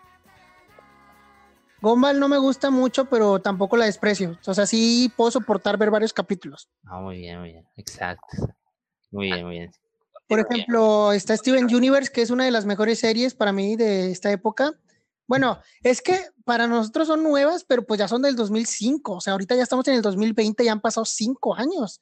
[1.81, 4.39] Gumball no me gusta mucho, pero tampoco la desprecio.
[4.47, 6.69] O sea, sí puedo soportar ver varios capítulos.
[6.85, 7.67] Ah, muy bien, muy bien.
[7.77, 8.37] Exacto.
[9.11, 9.73] Muy bien, muy bien.
[10.29, 14.13] Por ejemplo, está Steven Universe, que es una de las mejores series para mí de
[14.13, 14.73] esta época.
[15.27, 19.15] Bueno, es que para nosotros son nuevas, pero pues ya son del 2005.
[19.15, 22.01] O sea, ahorita ya estamos en el 2020, ya han pasado cinco años.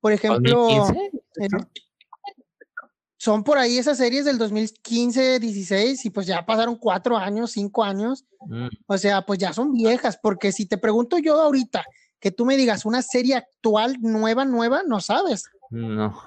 [0.00, 1.10] Por ejemplo, 2015,
[3.20, 7.84] son por ahí esas series del 2015, 16, y pues ya pasaron cuatro años, cinco
[7.84, 8.24] años.
[8.46, 11.84] Mm, O sea, pues ya son viejas, porque si te pregunto yo ahorita
[12.18, 15.50] que tú me digas una serie actual, nueva, nueva, no sabes.
[15.68, 16.18] no.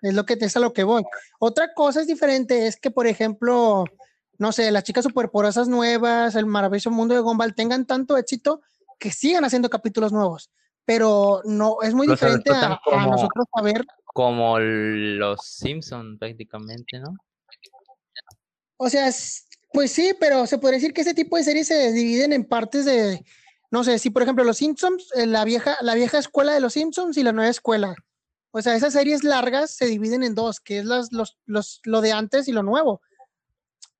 [0.00, 1.04] Es lo que te es a lo que voy.
[1.38, 3.84] Otra cosa es diferente, es que, por ejemplo,
[4.38, 8.62] no sé, las chicas superporosas nuevas, el maravilloso mundo de Gumball tengan tanto éxito
[8.98, 10.50] que sigan haciendo capítulos nuevos.
[10.86, 13.84] Pero no, es muy diferente a, nosotros saber.
[14.14, 17.16] Como los Simpson prácticamente, ¿no?
[18.76, 21.92] O sea, es- pues sí, pero se podría decir que ese tipo de series se
[21.92, 23.24] dividen en partes de,
[23.72, 26.74] no sé, si por ejemplo los Simpsons, eh, la vieja, la vieja escuela de los
[26.74, 27.94] Simpsons y la nueva escuela.
[28.52, 32.00] O sea, esas series largas se dividen en dos, que es las, los, los, lo
[32.00, 33.00] de antes y lo nuevo.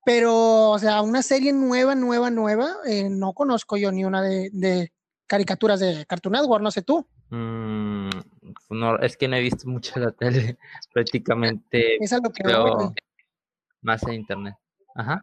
[0.04, 4.50] Pero, o sea, una serie nueva, nueva, nueva, eh, no conozco yo ni una de,
[4.52, 4.92] de
[5.26, 7.04] caricaturas de Cartoon Network, no sé tú.
[7.34, 8.10] Mm,
[8.70, 10.56] no, es que no he visto mucho la tele,
[10.92, 12.94] prácticamente Es a lo que veo
[13.82, 14.54] más en internet.
[14.94, 15.20] Ajá.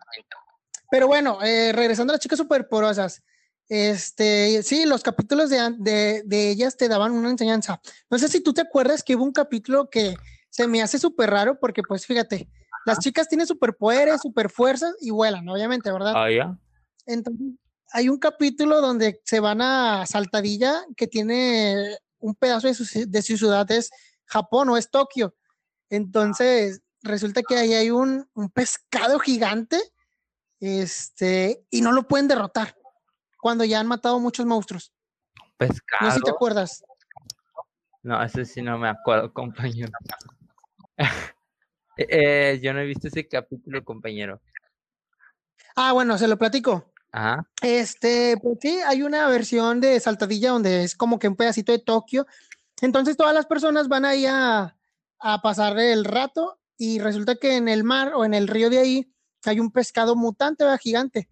[0.89, 3.24] Pero bueno, eh, regresando a las chicas superporosas,
[3.69, 7.80] este, sí, los capítulos de, de ellas te daban una enseñanza.
[8.10, 10.15] No sé si tú te acuerdas que hubo un capítulo que
[10.50, 12.50] se me hace súper raro porque, pues, fíjate,
[12.86, 16.13] las chicas tienen superpoderes, superfuerzas y vuelan, obviamente, ¿verdad?
[16.13, 16.58] Ah, ya.
[17.06, 17.54] Entonces,
[17.93, 23.21] hay un capítulo donde se van a Saltadilla que tiene un pedazo de su, de
[23.21, 23.91] su ciudad, es
[24.25, 25.36] Japón o es Tokio.
[25.89, 29.80] Entonces, resulta que ahí hay un, un pescado gigante
[30.60, 32.77] este, y no lo pueden derrotar
[33.39, 34.93] cuando ya han matado muchos monstruos.
[35.60, 36.36] No sé si te Pescado.
[36.36, 36.84] acuerdas.
[38.04, 39.91] No, ese sí no me acuerdo, compañero.
[41.97, 44.41] Eh, yo no he visto ese capítulo, compañero.
[45.75, 46.90] Ah, bueno, se lo platico.
[47.12, 47.47] Ajá.
[47.62, 51.80] Este, pues sí, hay una versión de Saltadilla donde es como que un pedacito de
[51.80, 52.26] Tokio.
[52.82, 54.78] Entonces todas las personas van ahí a,
[55.19, 58.80] a pasar el rato y resulta que en el mar o en el río de
[58.80, 59.13] ahí
[59.45, 60.80] hay un pescado mutante, ¿verdad?
[60.80, 61.30] gigante.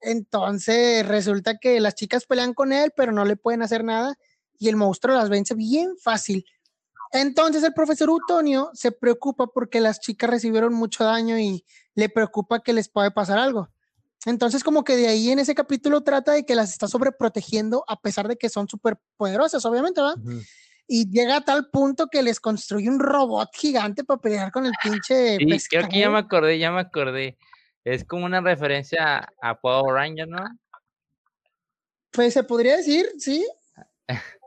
[0.00, 4.16] Entonces resulta que las chicas pelean con él, pero no le pueden hacer nada
[4.58, 6.44] y el monstruo las vence bien fácil.
[7.12, 11.64] Entonces el profesor Utonio se preocupa porque las chicas recibieron mucho daño y
[11.94, 13.68] le preocupa que les puede pasar algo.
[14.26, 18.00] Entonces, como que de ahí en ese capítulo trata de que las está sobreprotegiendo a
[18.00, 20.14] pesar de que son súper poderosas, obviamente, ¿va?
[20.86, 24.72] Y llega a tal punto que les construye un robot gigante para pelear con el
[24.82, 27.38] pinche Sí, creo que ya me acordé, ya me acordé.
[27.84, 30.44] Es como una referencia a, a Power Ranger, ¿no?
[32.10, 33.46] Pues se podría decir, sí.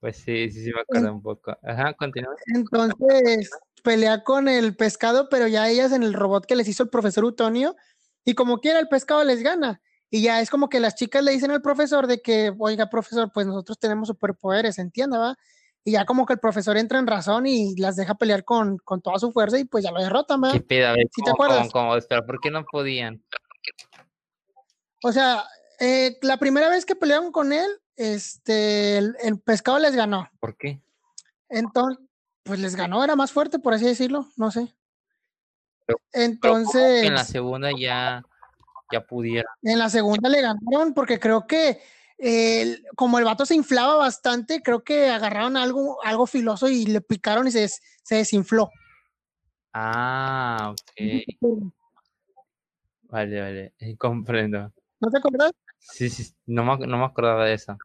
[0.00, 1.54] Pues sí, sí, sí me acuerdo un poco.
[1.62, 2.34] Ajá, continúa.
[2.54, 3.50] Entonces
[3.82, 7.24] pelea con el pescado, pero ya ellas en el robot que les hizo el profesor
[7.24, 7.76] Utonio,
[8.24, 9.80] y como quiera el pescado les gana.
[10.10, 13.30] Y ya es como que las chicas le dicen al profesor de que, oiga, profesor,
[13.32, 15.36] pues nosotros tenemos superpoderes, entienda, ¿va?
[15.84, 19.00] Y ya como que el profesor entra en razón y las deja pelear con, con
[19.00, 20.52] toda su fuerza y pues ya lo derrotan, ¿va?
[20.52, 20.88] ¿Qué pedo?
[20.88, 22.08] A ver, ¿Sí te ¿cómo, cómo, acuerdas?
[22.10, 22.26] cómo?
[22.26, 23.22] ¿por qué no podían?
[25.02, 25.44] O sea,
[25.78, 30.28] eh, la primera vez que pelearon con él, este, el, el pescado les ganó.
[30.40, 30.82] ¿Por qué?
[31.48, 32.04] Entonces,
[32.42, 34.60] pues les ganó, era más fuerte, por así decirlo, no sé.
[34.60, 34.74] Pero- Pero
[35.70, 35.79] ¿cómo que
[36.12, 38.24] Entonces, en la segunda ya,
[38.90, 39.48] ya pudiera.
[39.62, 41.80] en la segunda le ganaron porque creo que
[42.18, 47.00] el- como el vato se inflaba bastante, creo que agarraron algo, algo filoso y le
[47.00, 48.70] picaron y se, des- se desinfló.
[49.72, 51.72] Ah, ok.
[53.02, 53.74] Vale, vale.
[53.98, 54.72] Comprendo.
[55.00, 55.52] ¿No te acuerdas?
[55.78, 57.76] Sí, sí, no me, no me acordaba de eso.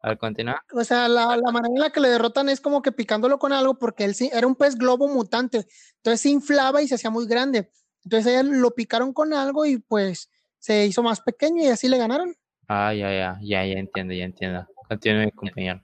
[0.00, 0.62] A ver, continúa.
[0.72, 3.52] O sea, la, la manera en la que le derrotan es como que picándolo con
[3.52, 5.66] algo porque él sí, era un pez globo mutante.
[5.96, 7.70] Entonces se inflaba y se hacía muy grande.
[8.04, 11.98] Entonces ella lo picaron con algo y pues se hizo más pequeño y así le
[11.98, 12.34] ganaron.
[12.68, 14.66] Ah, ya, ya, ya, ya entiendo, ya entiendo.
[14.88, 15.82] Continúe, compañero.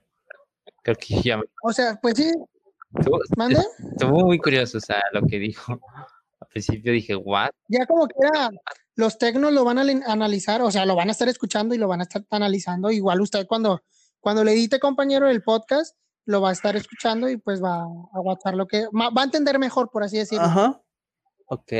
[0.81, 1.43] Creo que ya me...
[1.63, 2.31] O sea, pues sí,
[2.97, 3.59] Estuvo, mande.
[3.91, 5.73] estuvo muy curioso, o sea, lo que dijo.
[6.39, 7.49] Al principio dije, ¿what?
[7.67, 8.49] Ya como quiera,
[8.95, 11.77] los tecnos lo van a li- analizar, o sea, lo van a estar escuchando y
[11.77, 12.91] lo van a estar analizando.
[12.91, 13.83] Igual usted cuando,
[14.25, 15.95] cuando le edite, compañero, el podcast,
[16.25, 19.59] lo va a estar escuchando y pues va a aguantar lo que, va a entender
[19.59, 20.45] mejor, por así decirlo.
[20.45, 20.81] Ajá.
[21.45, 21.71] Ok.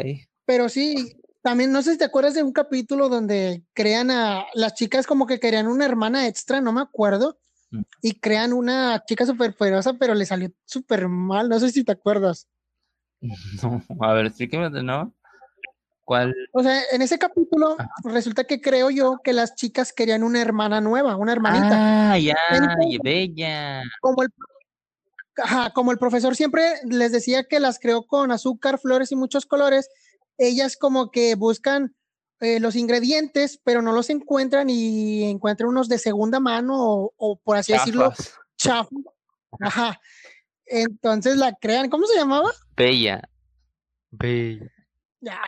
[0.45, 4.75] Pero sí, también no sé si te acuerdas de un capítulo donde crean a las
[4.75, 7.39] chicas como que querían una hermana extra, no me acuerdo,
[7.71, 7.81] Mm.
[8.03, 11.93] y crean una chica súper poderosa, pero le salió súper mal, no sé si te
[11.93, 12.47] acuerdas.
[13.63, 15.11] No, a ver, explíqueme de nuevo.
[16.05, 16.35] ¿Cuál?
[16.53, 17.89] O sea, en ese capítulo Ajá.
[18.05, 22.11] resulta que creo yo que las chicas querían una hermana nueva, una hermanita.
[22.13, 23.81] Ah, ya, Entonces- bella.
[24.01, 24.29] Como el,
[25.43, 29.47] ajá, como el profesor siempre les decía que las creó con azúcar, flores y muchos
[29.47, 29.89] colores,
[30.37, 31.95] ellas como que buscan
[32.39, 37.37] eh, los ingredientes, pero no los encuentran y encuentran unos de segunda mano o, o
[37.37, 38.13] por así decirlo,
[38.57, 38.89] chafa.
[39.59, 39.99] Ajá.
[40.67, 42.51] Entonces la crean, ¿cómo se llamaba?
[42.75, 43.27] Bella.
[44.11, 44.71] Bella.
[45.21, 45.41] Ya.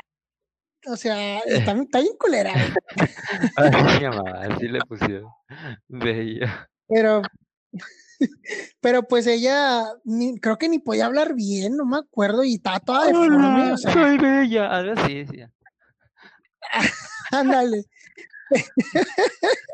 [0.90, 2.54] O sea, está, está bien culera.
[3.56, 5.30] Así se llamaba, así le pusieron.
[5.88, 6.70] Bella.
[6.88, 7.22] pero,
[8.82, 12.80] pero pues ella ni- creo que ni podía hablar bien, no me acuerdo, y estaba
[12.80, 14.70] toda deforme, o sea, soy bella.
[14.72, 15.52] Algo así decía.
[17.32, 17.84] ándale.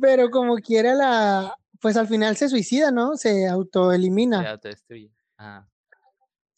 [0.00, 3.16] Pero como quiera la, pues al final se suicida, ¿no?
[3.16, 5.10] Se Se autoelimina, autodestruye.
[5.36, 5.68] Ajá,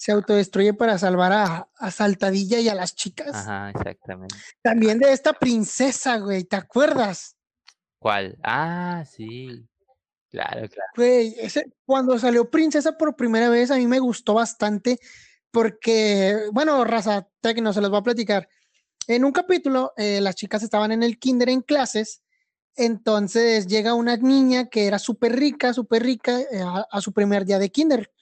[0.04, 3.34] se autodestruye para salvar a, a Saltadilla y a las chicas.
[3.34, 4.36] ajá, exactamente.
[4.60, 7.38] También de esta princesa, güey, ¿te acuerdas?
[7.98, 8.36] ¿Cuál?
[8.42, 9.66] Ah, sí.
[10.28, 10.90] Claro, claro.
[10.94, 14.98] Güey, ese, cuando salió Princesa por primera vez, a mí me gustó bastante
[15.50, 17.26] porque, bueno, raza,
[17.62, 18.46] no se los voy a platicar.
[19.06, 22.20] En un capítulo, eh, las chicas estaban en el kinder en clases,
[22.76, 27.46] entonces llega una niña que era súper rica, súper rica, eh, a, a su primer
[27.46, 28.13] día de kinder.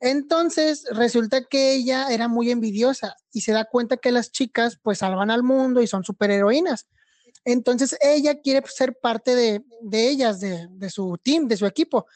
[0.00, 4.98] Entonces resulta que ella era muy envidiosa y se da cuenta que las chicas pues
[4.98, 6.86] salvan al mundo y son superheroínas.
[7.44, 12.06] Entonces ella quiere ser parte de, de ellas, de, de su team, de su equipo.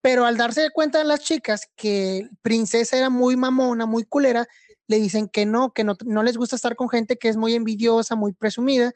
[0.00, 4.46] Pero al darse cuenta las chicas que Princesa era muy mamona, muy culera,
[4.86, 7.54] le dicen que no, que no, no les gusta estar con gente que es muy
[7.54, 8.92] envidiosa, muy presumida.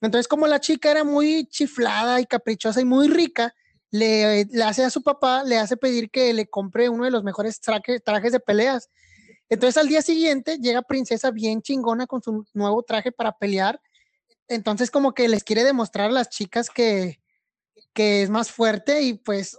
[0.00, 3.54] Entonces, como la chica era muy chiflada y caprichosa y muy rica,
[3.90, 7.22] le, le hace a su papá, le hace pedir que le compre uno de los
[7.24, 8.88] mejores traje- trajes de peleas.
[9.48, 13.80] Entonces, al día siguiente llega Princesa bien chingona con su nuevo traje para pelear.
[14.48, 17.20] Entonces, como que les quiere demostrar a las chicas que,
[17.92, 19.58] que es más fuerte y pues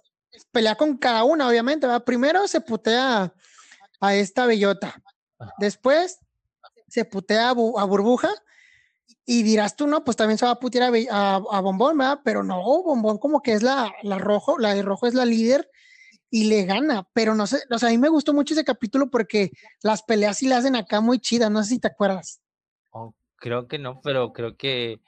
[0.51, 1.87] pelea con cada una, obviamente.
[1.87, 2.03] ¿verdad?
[2.05, 3.33] Primero se putea
[3.99, 5.01] a esta bellota.
[5.57, 6.19] Después
[6.87, 8.29] se putea a, Bu- a burbuja.
[9.25, 12.19] Y dirás tú, no, pues también se va a putear a, a- a Bombón, ¿verdad?
[12.23, 15.69] Pero no, Bombón como que es la, la rojo, la de rojo es la líder
[16.29, 17.07] y le gana.
[17.13, 19.51] Pero no sé, o sea, a mí me gustó mucho ese capítulo porque
[19.83, 22.41] las peleas sí le hacen acá muy chidas, no sé si te acuerdas.
[22.89, 24.99] Oh, creo que no, pero creo que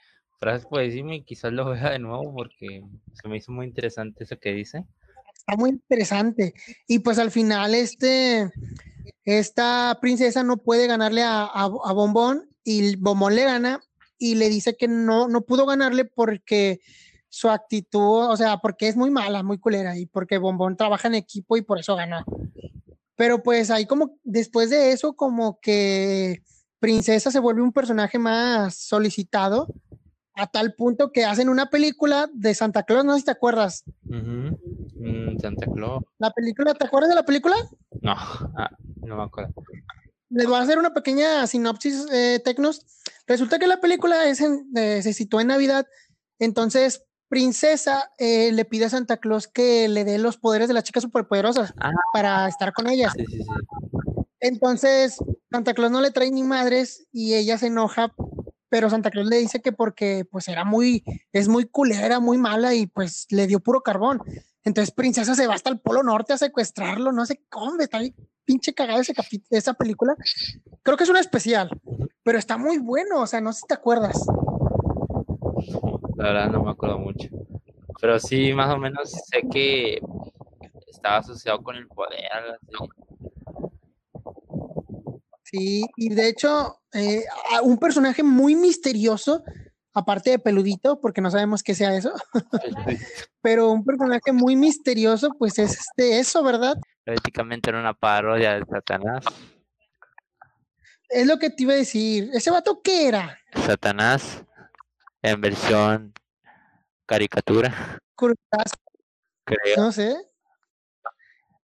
[0.44, 2.84] Gracias por decirme y quizás lo vea de nuevo porque
[3.14, 4.84] se me hizo muy interesante eso que dice.
[5.34, 6.54] Está muy interesante.
[6.86, 8.52] Y pues al final, este,
[9.24, 13.82] esta princesa no puede ganarle a, a, a Bombón y Bombón le gana
[14.18, 16.82] y le dice que no, no pudo ganarle porque
[17.30, 21.16] su actitud, o sea, porque es muy mala, muy culera y porque Bombón trabaja en
[21.16, 22.24] equipo y por eso ganó.
[23.16, 26.44] Pero pues ahí como después de eso, como que
[26.80, 29.68] Princesa se vuelve un personaje más solicitado
[30.36, 33.84] a tal punto que hacen una película de Santa Claus, no sé si te acuerdas.
[34.04, 36.04] Mm, Santa Claus.
[36.18, 37.56] La película, ¿te acuerdas de la película?
[38.02, 38.14] No,
[38.58, 38.70] ah,
[39.02, 39.54] no me acuerdo.
[40.34, 42.86] Les voy a hacer una pequeña sinopsis, eh, Tecnos.
[43.28, 45.88] Resulta que la película es en- eh, se sitúa en Navidad,
[46.40, 50.84] entonces Princesa eh, le pide a Santa Claus que le dé los poderes de las
[50.84, 51.92] chicas superpoderosas Ah.
[52.14, 53.14] para estar con ellas.
[53.16, 53.46] Sí, sí, sí.
[54.40, 55.18] Entonces
[55.52, 58.14] Santa Claus no le trae ni madres y ella se enoja,
[58.70, 62.74] pero Santa Claus le dice que porque pues era muy, es muy culera, muy mala
[62.76, 64.20] y pues le dio puro carbón.
[64.64, 68.16] Entonces Princesa se va hasta el Polo Norte a secuestrarlo, no sé cómo, está bien
[68.46, 69.14] pinche cagada ese
[69.50, 70.16] esa película.
[70.84, 71.70] Creo que es una especial,
[72.24, 74.26] pero está muy bueno, o sea, no sé si te acuerdas.
[76.18, 77.30] La verdad no me acuerdo mucho.
[78.00, 80.00] Pero sí, más o menos sé que
[80.88, 82.26] estaba asociado con el poder.
[82.32, 82.94] algo así.
[85.44, 87.26] Sí, y de hecho, eh,
[87.62, 89.44] un personaje muy misterioso,
[89.94, 92.12] aparte de peludito, porque no sabemos qué sea eso,
[93.42, 96.76] pero un personaje muy misterioso, pues es este, eso, ¿verdad?
[97.04, 99.26] Prácticamente era una parodia de Satanás.
[101.10, 102.30] Es lo que te iba a decir.
[102.34, 103.38] ¿Ese vato qué era?
[103.66, 104.44] Satanás
[105.22, 106.14] en versión
[107.06, 109.78] caricatura, creo.
[109.78, 110.16] No sé.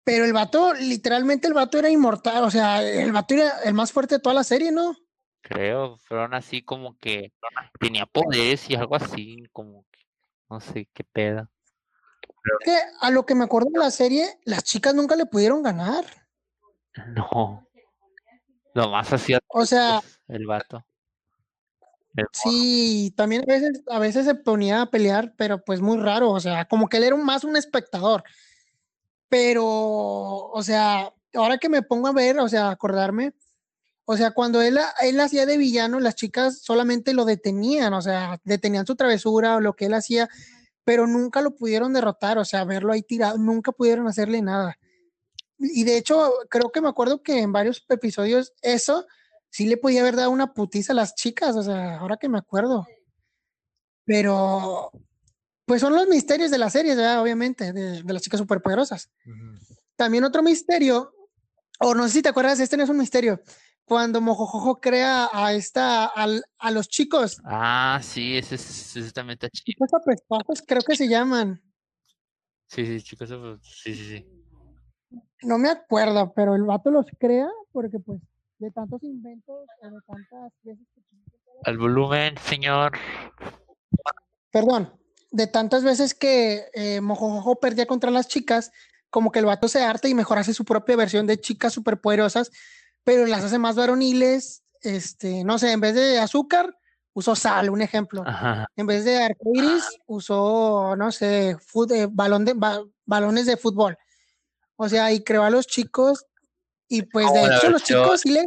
[0.03, 3.91] Pero el vato, literalmente el vato era inmortal, o sea, el vato era el más
[3.91, 4.95] fuerte de toda la serie, ¿no?
[5.41, 7.31] Creo, fueron así como que
[7.79, 9.99] tenía poderes y algo así, como que
[10.49, 11.49] no sé qué pedo.
[12.63, 16.05] Que a lo que me acuerdo de la serie, las chicas nunca le pudieron ganar.
[17.15, 17.67] No,
[18.73, 20.85] Lo más así O sea, el vato.
[22.15, 26.31] El sí, también a veces, a veces se ponía a pelear, pero pues muy raro,
[26.31, 28.23] o sea, como que él era más un espectador.
[29.29, 33.33] Pero, o sea, ahora que me pongo a ver, o sea, acordarme,
[34.11, 38.39] o sea, cuando él, él hacía de villano, las chicas solamente lo detenían, o sea,
[38.43, 40.27] detenían su travesura o lo que él hacía,
[40.83, 44.77] pero nunca lo pudieron derrotar, o sea, verlo ahí tirado, nunca pudieron hacerle nada.
[45.57, 49.05] Y de hecho, creo que me acuerdo que en varios episodios eso
[49.49, 52.37] sí le podía haber dado una putiza a las chicas, o sea, ahora que me
[52.37, 52.87] acuerdo.
[54.05, 54.91] Pero,
[55.65, 57.21] pues son los misterios de las series, ¿verdad?
[57.21, 59.09] Obviamente, de, de las chicas superpoderosas.
[59.95, 61.13] También otro misterio,
[61.79, 63.41] o no sé si te acuerdas, este no es un misterio,
[63.89, 69.49] cuando Mojojojo crea a esta, al- a los chicos, Ah, sí, ese, es- también está
[69.49, 69.65] chido.
[69.65, 71.61] chicos apestosos, creo que se llaman.
[72.67, 74.25] Sí, sí, chicos, eso- sí, sí, sí.
[75.41, 78.21] No me acuerdo, pero el vato los crea porque pues
[78.59, 81.01] de tantos inventos o de tantas veces que
[81.65, 82.91] Al volumen, señor.
[84.51, 84.93] perdón,
[85.31, 88.71] de tantas veces que eh, Mojojojo perdía contra las chicas,
[89.09, 92.51] como que el vato se harta y mejor hace su propia versión de chicas superpoderosas,
[93.03, 96.75] pero las hace más varoniles, este, no sé, en vez de azúcar,
[97.13, 98.23] usó sal, un ejemplo.
[98.25, 98.67] Ajá.
[98.75, 103.97] En vez de arcoíris, usó, no sé, fut- eh, balón de, ba- balones de fútbol.
[104.75, 106.25] O sea, y creó a los chicos,
[106.87, 108.45] y pues de hecho los chicos sí le,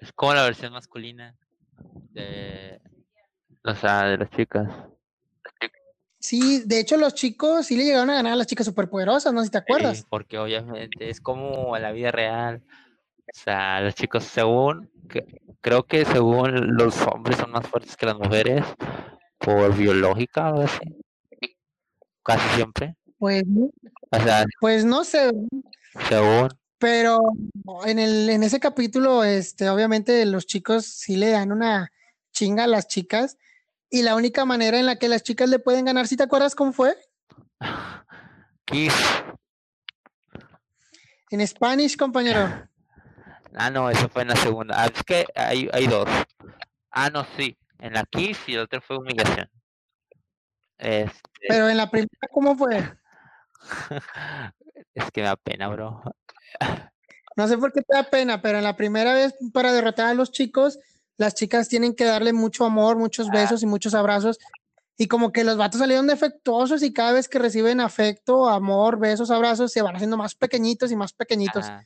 [0.00, 1.34] Es como la versión masculina
[2.12, 2.80] de,
[3.64, 4.68] o sea, de las chicas.
[6.20, 9.40] sí, de hecho los chicos sí le llegaron a ganar a las chicas superpoderosas, no
[9.40, 9.98] sé si te acuerdas.
[9.98, 12.62] Sí, porque obviamente es como la vida real.
[13.26, 14.90] O sea, los chicos, según,
[15.60, 18.64] creo que según los hombres son más fuertes que las mujeres
[19.38, 20.78] por biológica o así.
[22.22, 22.96] Casi siempre.
[23.18, 23.70] Pues, no-
[24.10, 25.32] O sea, pues no sé,
[26.08, 26.48] según,
[26.78, 27.18] pero
[27.86, 31.90] en el, en ese capítulo, este, obviamente los chicos sí le dan una
[32.32, 33.38] chinga a las chicas,
[33.90, 36.54] y la única manera en la que las chicas le pueden ganar, ¿sí te acuerdas
[36.54, 36.96] cómo fue?
[38.66, 38.94] Kiss.
[41.30, 42.68] En Spanish, compañero.
[43.54, 44.74] Ah, no, eso fue en la segunda.
[44.76, 46.08] Ah, es que hay, hay dos.
[46.90, 47.56] Ah, no, sí.
[47.78, 49.48] En la Kiss y el otro fue humillación.
[50.78, 52.78] Este, Pero en la primera, ¿cómo fue?
[54.94, 56.02] es que me da pena, bro.
[57.36, 60.14] No sé por qué te da pena, pero en la primera vez para derrotar a
[60.14, 60.78] los chicos,
[61.16, 64.38] las chicas tienen que darle mucho amor, muchos besos y muchos abrazos.
[64.96, 69.30] Y como que los vatos salieron defectuosos y cada vez que reciben afecto, amor, besos,
[69.30, 71.64] abrazos, se van haciendo más pequeñitos y más pequeñitos.
[71.64, 71.84] Ajá,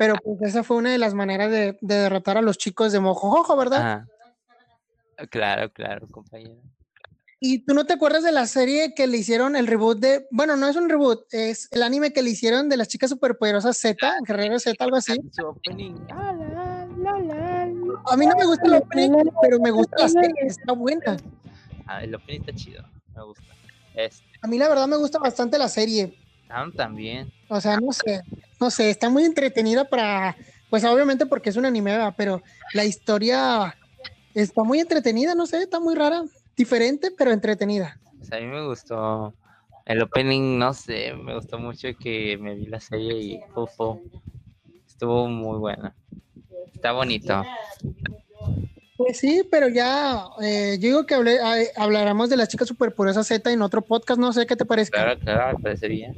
[0.00, 3.00] Pero pues esa fue una de las maneras de, de derrotar a los chicos de
[3.00, 3.82] Mojojojo, ¿verdad?
[3.82, 4.06] ajá.
[5.28, 6.62] Claro, claro, compañero.
[7.38, 10.56] Y tú no te acuerdas de la serie que le hicieron el reboot de, bueno,
[10.56, 14.10] no es un reboot, es el anime que le hicieron de las chicas superpoderosas Z,
[14.26, 15.20] Guerrero Z, algo así.
[15.44, 15.96] Opening.
[16.10, 16.32] A
[18.16, 19.10] mí no me gusta el opening,
[19.42, 21.18] pero me gusta la serie, está buena.
[21.86, 22.82] Ah, el opening está chido.
[23.14, 23.44] Me gusta.
[23.94, 26.16] Este, A mí la verdad me gusta bastante la serie.
[26.76, 27.30] También.
[27.48, 28.22] O sea, no sé,
[28.60, 30.36] no sé, está muy entretenida para,
[30.68, 32.14] pues obviamente porque es un anime, ¿verdad?
[32.16, 32.42] pero
[32.74, 33.76] la historia
[34.34, 36.22] está muy entretenida, no sé, está muy rara,
[36.56, 37.98] diferente, pero entretenida.
[38.18, 39.34] Pues a mí me gustó.
[39.86, 43.40] El opening, no sé, me gustó mucho que me vi la serie y.
[44.86, 45.96] Estuvo muy buena.
[46.74, 47.42] Está bonito.
[49.02, 51.38] Pues sí, pero ya, eh, yo digo que hablé-
[51.74, 54.90] hablaremos de las chicas superpoderosas Z en otro podcast, no sé qué te parece.
[54.90, 56.14] Claro, claro, me parece bien.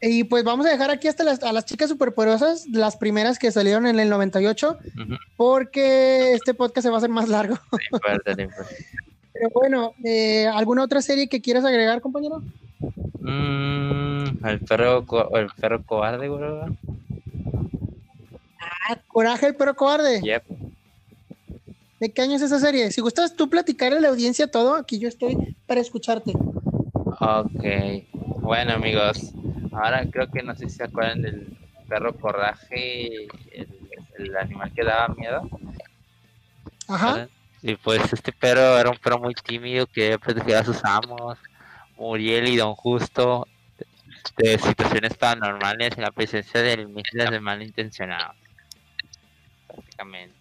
[0.00, 3.50] Y pues vamos a dejar aquí hasta las, a las chicas superpoderosas, las primeras que
[3.50, 5.14] salieron en el 98, Ujú.
[5.36, 7.58] porque este podcast se va a hacer más largo.
[7.72, 8.70] No importa, no importa.
[9.32, 12.44] Pero bueno, eh, ¿alguna otra serie que quieras agregar, compañero?
[13.18, 15.04] Mm, el perro,
[15.36, 16.66] el perro cobarde, bro.
[18.88, 20.20] Ah, Coraje, el perro cobarde.
[20.22, 20.44] Yep.
[22.00, 22.90] ¿De qué año es esa serie?
[22.90, 25.36] Si gustas tú platicar a la audiencia todo, aquí yo estoy
[25.66, 26.32] para escucharte.
[27.04, 27.64] Ok.
[28.40, 29.32] Bueno, amigos.
[29.70, 33.68] Ahora creo que no sé si se acuerdan del perro coraje, el,
[34.18, 35.42] el animal que daba miedo.
[36.88, 37.28] Ajá.
[37.60, 41.36] Y pues este perro era un perro muy tímido que protegía a sus amos,
[41.98, 43.46] Muriel y Don Justo,
[44.38, 48.36] de situaciones paranormales en la presencia de misiles de malintencionados.
[49.66, 50.39] Prácticamente.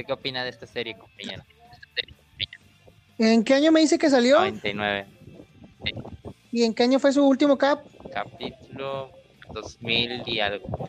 [0.00, 1.42] ¿Usted qué opina de esta serie, compañero?
[3.18, 4.38] ¿En qué año me dice que salió?
[4.38, 5.06] 99.
[6.50, 7.84] ¿Y en qué año fue su último cap?
[8.10, 9.10] Capítulo
[9.52, 10.88] 2000 y algo.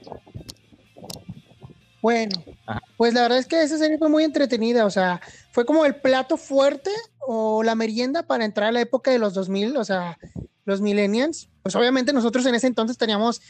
[2.01, 2.31] Bueno,
[2.65, 2.81] Ajá.
[2.95, 5.19] pues la verdad es que esa serie fue muy entretenida, o sea,
[5.51, 9.33] fue como el plato fuerte o la merienda para entrar a la época de los
[9.33, 10.17] 2000, o sea,
[10.63, 11.49] los millennials.
[11.63, 13.41] Pues obviamente nosotros en ese entonces teníamos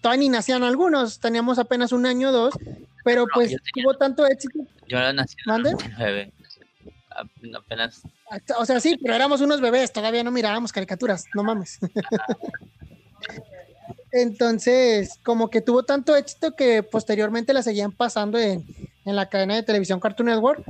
[0.00, 2.54] todavía ni nacían algunos, teníamos apenas un año o dos,
[3.08, 4.58] pero No, pues tuvo tanto éxito.
[4.86, 5.70] Yo nací en el ¿Mande?
[5.72, 6.32] 99.
[7.10, 8.02] A- Apenas.
[8.58, 11.78] O sea, sí, pero éramos unos bebés, todavía no mirábamos caricaturas, no mames.
[14.12, 18.64] Entonces, como que tuvo tanto éxito que posteriormente la seguían pasando en,
[19.04, 20.62] en la cadena de televisión Cartoon Network.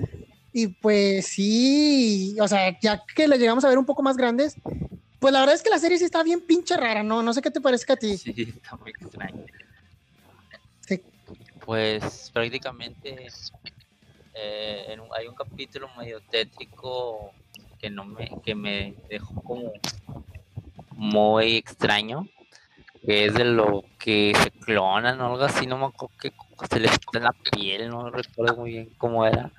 [0.53, 4.57] Y pues sí, o sea, ya que la llegamos a ver un poco más grandes,
[5.18, 7.22] pues la verdad es que la serie sí está bien pinche rara, ¿no?
[7.22, 8.16] No sé qué te parezca a ti.
[8.16, 9.45] Sí, está muy extraño.
[11.68, 13.28] Pues prácticamente
[14.32, 17.32] eh, hay un capítulo medio tétrico
[17.78, 19.72] que no me que me dejó como
[20.92, 22.26] muy extraño
[23.04, 26.32] que es de lo que se clonan o algo así no me acuerdo que
[26.70, 29.52] se les quita la piel no recuerdo muy bien cómo era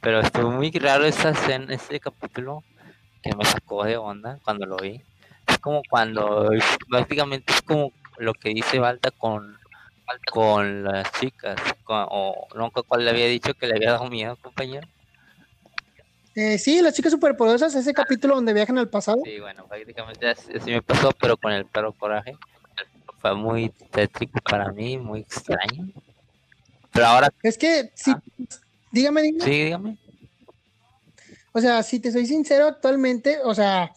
[0.00, 2.64] pero estuvo muy raro esa escena ese capítulo
[3.22, 5.00] que me sacó de onda cuando lo vi.
[5.46, 6.50] Es como cuando
[6.90, 9.56] prácticamente es como lo que dice Balta con
[10.30, 14.36] con las chicas con- o no cuál le había dicho que le había dado miedo
[14.36, 14.86] compañero
[16.34, 19.18] Eh, sí, las chicas superpoderosas, ese capítulo donde viajan al pasado.
[19.24, 22.36] Sí, bueno, prácticamente así, así me pasó, pero con el perro coraje.
[23.20, 25.88] Fue muy tétrico para mí, muy extraño.
[26.92, 28.20] Pero ahora, Es que, sí, Ah.
[28.92, 29.44] dígame, dígame.
[29.44, 29.96] sí, dígame.
[31.52, 33.90] O sea, si te soy sincero, actualmente, o sea,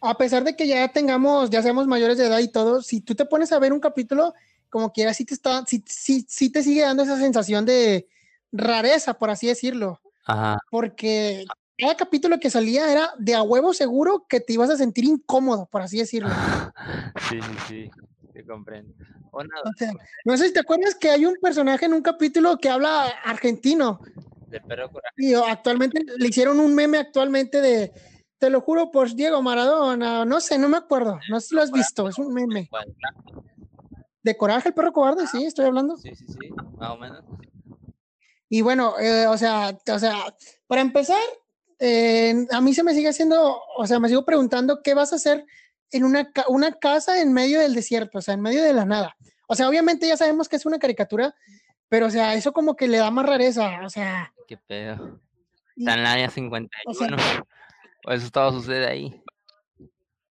[0.00, 3.16] a pesar de que ya tengamos, ya seamos mayores de edad y todo, si tú
[3.16, 4.34] te pones a ver un capítulo,
[4.72, 8.08] como quiera, sí te está, sí, sí, sí te sigue dando esa sensación de
[8.50, 11.44] rareza, por así decirlo, Ajá, porque
[11.76, 15.68] cada capítulo que salía era de a huevo seguro que te ibas a sentir incómodo,
[15.70, 16.30] por así decirlo.
[17.28, 17.90] sí, sí, sí,
[18.32, 18.94] te comprendo.
[19.30, 19.92] Una, O sea,
[20.24, 24.00] no sé si te acuerdas que hay un personaje en un capítulo que habla argentino,
[24.48, 25.14] del perro coraje.
[25.18, 27.92] Y actualmente le hicieron un meme actualmente de,
[28.38, 31.62] te lo juro por Diego Maradona, no sé, no me acuerdo, no sé si lo
[31.62, 32.70] has visto, es un meme.
[34.22, 35.96] De Coraje, el perro cobarde, sí, estoy hablando.
[35.96, 36.48] Sí, sí, sí,
[36.78, 37.24] más o menos.
[38.48, 40.34] Y bueno, eh, o sea, o sea,
[40.66, 41.20] para empezar,
[41.78, 45.16] eh, a mí se me sigue haciendo, o sea, me sigo preguntando qué vas a
[45.16, 45.46] hacer
[45.90, 49.16] en una, una casa en medio del desierto, o sea, en medio de la nada.
[49.48, 51.34] O sea, obviamente ya sabemos que es una caricatura,
[51.88, 55.20] pero o sea, eso como que le da más rareza, o sea, Qué pedo.
[55.76, 56.84] Está en el área 51.
[56.86, 57.44] O sea-
[58.14, 59.22] eso todo sucede ahí.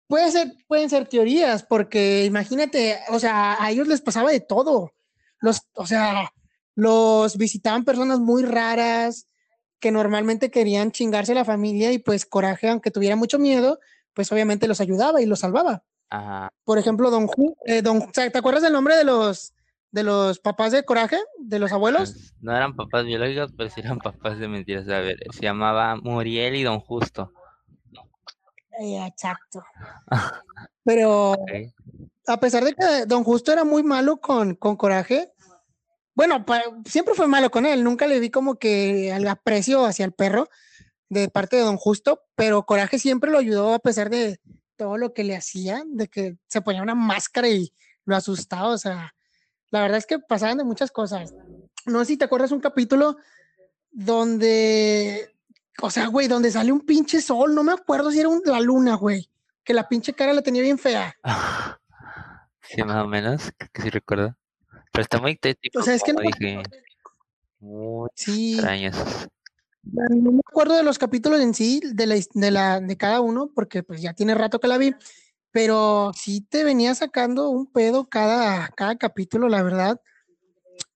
[0.06, 4.92] Puede ser, pueden ser teorías, porque imagínate, o sea, a ellos les pasaba de todo.
[5.40, 6.30] Los, o sea,
[6.74, 9.28] los visitaban personas muy raras
[9.80, 13.78] que normalmente querían chingarse a la familia y pues Coraje, aunque tuviera mucho miedo,
[14.14, 15.84] pues obviamente los ayudaba y los salvaba.
[16.10, 16.50] Ajá.
[16.64, 19.54] Por ejemplo, Don Ju, eh, Don, ¿te acuerdas del nombre de los
[19.94, 22.12] de los papás de Coraje, de los abuelos?
[22.12, 24.88] Pues, no eran papás biológicos, pero sí eran papás de mentiras.
[24.88, 27.32] A ver, se llamaba Muriel y Don Justo.
[28.80, 29.64] Eh, exacto.
[30.84, 31.36] Pero
[32.26, 35.32] a pesar de que Don Justo era muy malo con, con Coraje,
[36.14, 36.44] bueno,
[36.86, 40.48] siempre fue malo con él, nunca le vi como que el aprecio hacia el perro
[41.08, 44.40] de parte de Don Justo, pero Coraje siempre lo ayudó a pesar de
[44.76, 47.72] todo lo que le hacían, de que se ponía una máscara y
[48.04, 49.14] lo asustaba, o sea,
[49.70, 51.34] la verdad es que pasaban de muchas cosas.
[51.86, 53.16] No sé si te acuerdas un capítulo
[53.90, 55.33] donde,
[55.82, 58.60] o sea, güey, donde sale un pinche sol, no me acuerdo si era un- la
[58.60, 59.28] luna, güey,
[59.64, 61.14] que la pinche cara la tenía bien fea.
[62.66, 64.34] Sí, más o menos, que sí recuerdo.
[64.90, 66.62] Pero está muy tétrico, O sea, es que no- dije.
[67.60, 68.96] Muy Sí, extraños.
[69.82, 73.20] no me acuerdo de los capítulos en sí, de, la, his- de, la, de cada
[73.20, 74.94] uno, porque pues ya tiene rato que la vi,
[75.50, 80.00] pero sí te venía sacando un pedo cada, cada capítulo, la verdad.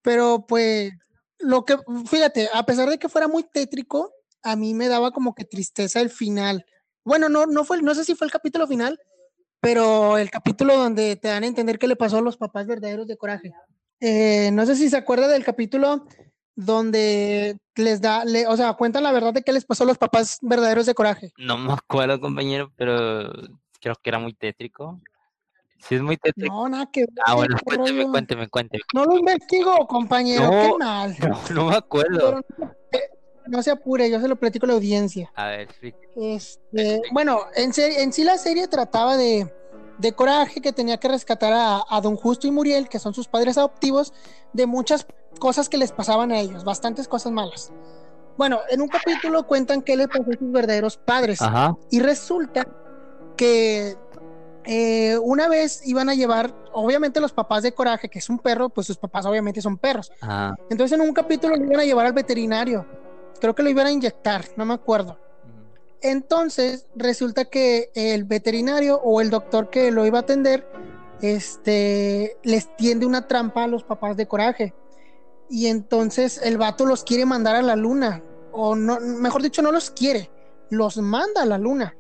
[0.01, 0.93] Pero pues,
[1.39, 1.76] lo que,
[2.07, 4.11] fíjate, a pesar de que fuera muy tétrico,
[4.51, 6.64] a mí me daba como que tristeza el final.
[7.05, 8.99] Bueno, no, no fue, no sé si fue el capítulo final,
[9.61, 13.07] pero el capítulo donde te dan a entender qué le pasó a los papás verdaderos
[13.07, 13.53] de Coraje.
[14.01, 16.07] Eh, no sé si se acuerda del capítulo
[16.55, 19.99] donde les da, le- o sea, cuentan la verdad de qué les pasó a los
[19.99, 21.32] papás verdaderos de Coraje.
[21.38, 23.30] No me acuerdo, compañero, pero
[23.80, 25.01] creo que era muy tétrico.
[25.80, 26.53] Sí, es muy tétrico.
[26.53, 28.82] No, nada que ver, ah, bueno, cuénteme, cuénteme, cuénteme.
[28.92, 31.16] No lo investigo, compañero, qué mal.
[31.20, 32.42] No, no me acuerdo.
[32.51, 33.11] Pero eh,
[33.49, 35.32] no se apure, yo se lo platico a la audiencia.
[35.34, 36.09] A ver, explique.
[36.16, 39.53] Este, bueno, en, en sí la serie trataba de,
[39.99, 43.28] de Coraje que tenía que rescatar a, a Don Justo y Muriel, que son sus
[43.28, 44.12] padres adoptivos,
[44.53, 45.07] de muchas
[45.38, 47.72] cosas que les pasaban a ellos, bastantes cosas malas.
[48.36, 51.42] Bueno, en un capítulo cuentan qué les pasó a sus verdaderos padres.
[51.42, 51.76] Ajá.
[51.90, 52.68] Y resulta
[53.36, 53.96] que
[54.64, 58.68] eh, una vez iban a llevar, obviamente los papás de Coraje, que es un perro,
[58.68, 60.12] pues sus papás obviamente son perros.
[60.20, 60.55] Ajá.
[60.70, 62.86] Entonces en un capítulo lo iban a llevar al veterinario.
[63.39, 65.18] Creo que lo iban a inyectar, no me acuerdo.
[66.01, 70.68] Entonces resulta que el veterinario o el doctor que lo iba a atender,
[71.20, 74.74] este, les tiende una trampa a los papás de Coraje.
[75.51, 78.22] Y entonces el vato los quiere mandar a la luna,
[78.53, 80.30] o no, mejor dicho, no los quiere,
[80.70, 81.97] los manda a la luna.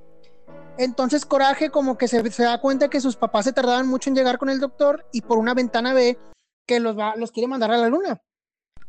[0.76, 4.16] Entonces Coraje como que se, se da cuenta que sus papás se tardaban mucho en
[4.16, 6.18] llegar con el doctor y por una ventana ve
[6.66, 8.22] que los, va, los quiere mandar a la luna.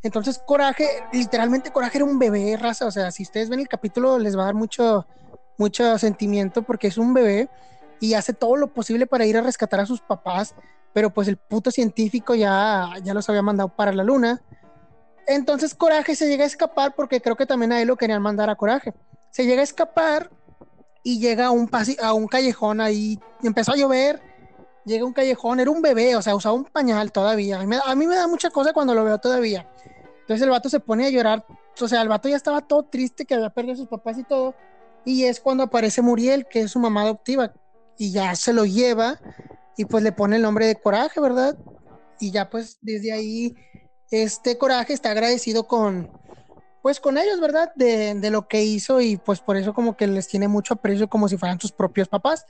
[0.01, 4.17] Entonces Coraje, literalmente Coraje era un bebé, raza, o sea, si ustedes ven el capítulo
[4.17, 5.05] les va a dar mucho,
[5.57, 7.49] mucho sentimiento porque es un bebé
[7.99, 10.55] y hace todo lo posible para ir a rescatar a sus papás,
[10.93, 14.41] pero pues el puto científico ya, ya los había mandado para la luna.
[15.27, 18.49] Entonces Coraje se llega a escapar porque creo que también a él lo querían mandar
[18.49, 18.93] a Coraje.
[19.31, 20.31] Se llega a escapar
[21.03, 21.69] y llega a un,
[22.01, 24.21] a un callejón ahí, empezó a llover,
[24.85, 27.59] llega un callejón, era un bebé, o sea, usaba un pañal todavía.
[27.59, 29.69] A mí, me, da mucha cosa cuando lo veo todavía.
[30.21, 31.45] Entonces el vato se pone a llorar,
[31.79, 34.23] o sea, el vato ya estaba todo triste que había perdido a sus papás y
[34.23, 34.55] todo.
[35.05, 37.53] Y es cuando aparece Muriel, que es su mamá adoptiva,
[37.97, 39.19] y ya se lo lleva
[39.77, 41.57] y pues le pone el nombre de Coraje, ¿verdad?
[42.19, 43.55] Y ya pues desde ahí
[44.11, 46.11] este Coraje está agradecido con
[46.81, 47.71] pues con ellos, ¿verdad?
[47.75, 51.27] De, lo que hizo y pues por eso como que les tiene mucho aprecio como
[51.27, 52.45] si fueran sus propios papás.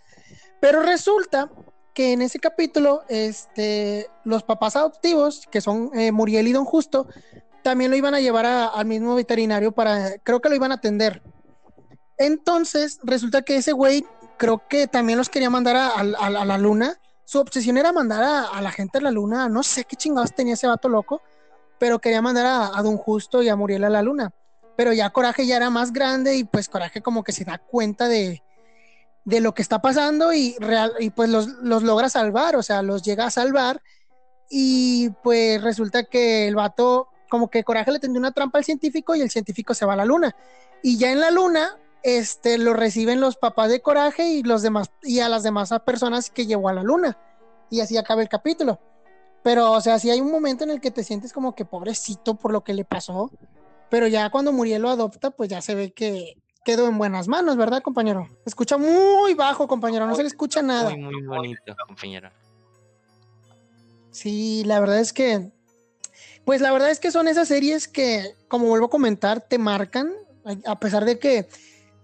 [0.60, 1.52] Pero resulta
[1.94, 7.08] que en ese capítulo este los papás adoptivos, que son eh, Muriel y Don Justo,
[7.64, 11.22] también lo iban a llevar al mismo veterinario para, creo que lo iban a atender.
[12.18, 14.06] Entonces, resulta que ese güey
[14.38, 17.00] creo que también los quería mandar a, a, la luna.
[17.26, 19.50] Su obsesión era mandar a, a, la gente a la luna.
[19.50, 21.22] No sé qué chingados tenía ese vato loco,
[21.78, 24.32] pero quería mandar a, Don Justo y a Muriel a la luna.
[24.76, 28.08] Pero ya Coraje ya era más grande y pues Coraje como que se da cuenta
[28.08, 28.44] de,
[29.26, 32.82] de lo que está pasando y, real, y pues los, los logra salvar, o sea,
[32.82, 33.82] los llega a salvar.
[34.50, 39.16] Y pues resulta que el vato, como que Coraje le tendió una trampa al científico
[39.16, 40.36] y el científico se va a la luna.
[40.82, 44.90] Y ya en la luna, este, lo reciben los papás de Coraje y los demás
[45.04, 47.18] y a las demás personas que llevó a la luna.
[47.70, 48.80] Y así acaba el capítulo.
[49.44, 52.36] Pero, o sea, sí hay un momento en el que te sientes como que pobrecito
[52.36, 53.32] por lo que le pasó.
[53.90, 57.58] Pero ya cuando Muriel lo adopta, pues ya se ve que quedó en buenas manos,
[57.58, 58.28] ¿verdad, compañero?
[58.46, 60.90] Escucha muy bajo, compañero, no se le escucha nada.
[60.90, 62.30] Muy, muy bonito, compañero.
[64.12, 65.52] Sí, la verdad es que,
[66.46, 70.12] pues la verdad es que son esas series que, como vuelvo a comentar, te marcan,
[70.66, 71.48] a pesar de que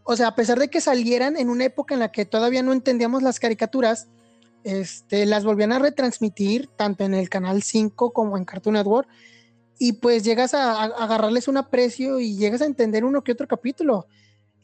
[0.07, 2.73] o sea, a pesar de que salieran en una época en la que todavía no
[2.73, 4.07] entendíamos las caricaturas,
[4.63, 9.09] este, las volvían a retransmitir tanto en el canal 5 como en Cartoon Network
[9.79, 13.47] y pues llegas a, a, agarrarles un aprecio y llegas a entender uno que otro
[13.47, 14.05] capítulo.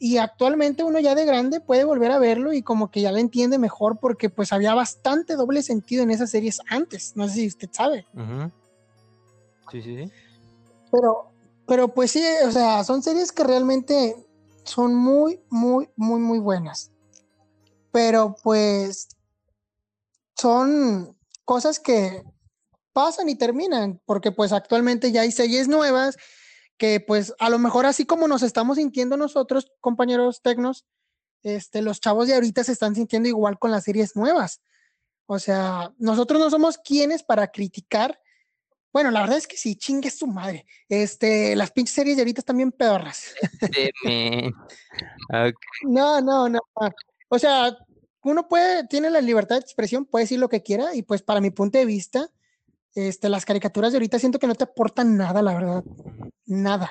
[0.04, 3.18] Y actualmente uno ya de grande puede volver a verlo y como que ya lo
[3.18, 7.12] entiende mejor porque pues había bastante doble sentido en esas series antes.
[7.14, 8.04] No sé si usted sabe.
[8.12, 8.52] Uh -huh.
[9.70, 10.12] Sí, sí, sí.
[10.90, 11.30] Pero,
[11.68, 14.16] pero pues sí, o sea, son series que realmente
[14.64, 16.90] son muy, muy, muy, muy buenas.
[17.92, 19.06] Pero pues
[20.34, 22.24] son cosas que
[22.92, 26.16] pasan y terminan, porque pues actualmente ya hay series nuevas
[26.82, 30.84] que pues a lo mejor así como nos estamos sintiendo nosotros, compañeros tecnos,
[31.44, 34.60] este, los chavos de ahorita se están sintiendo igual con las series nuevas.
[35.26, 38.20] O sea, nosotros no somos quienes para criticar.
[38.92, 40.66] Bueno, la verdad es que sí, chingue su madre.
[40.88, 43.32] Este, las pinches series de ahorita están bien pedorras.
[44.02, 44.50] okay.
[45.84, 46.58] No, no, no.
[47.28, 47.78] O sea,
[48.24, 51.40] uno puede, tiene la libertad de expresión, puede decir lo que quiera, y pues para
[51.40, 52.28] mi punto de vista,
[52.94, 55.84] este, las caricaturas de ahorita siento que no te aportan nada, la verdad.
[56.46, 56.90] Nada.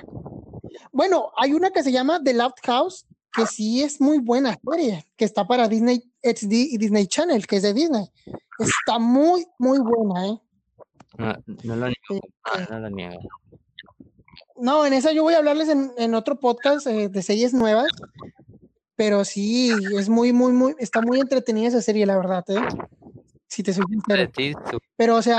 [0.91, 5.06] Bueno, hay una que se llama The Loud House, que sí es muy buena serie,
[5.16, 8.10] que está para Disney XD y Disney Channel, que es de Disney.
[8.60, 10.41] Está muy, muy buena, ¿eh?
[11.18, 12.26] No, no lo niego,
[12.70, 13.20] no lo niego.
[14.58, 17.88] No, en esa yo voy a hablarles en, en otro podcast eh, de series nuevas,
[18.95, 22.60] pero sí, es muy, muy, muy, está muy entretenida esa serie, la verdad, ¿eh?
[23.52, 24.32] Si te soy sincero.
[24.95, 25.38] Pero, o sea,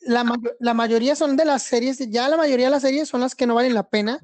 [0.00, 0.24] la,
[0.60, 3.46] la, mayoría son de las series, ya la mayoría de las series son las que
[3.46, 4.18] no valen la pena,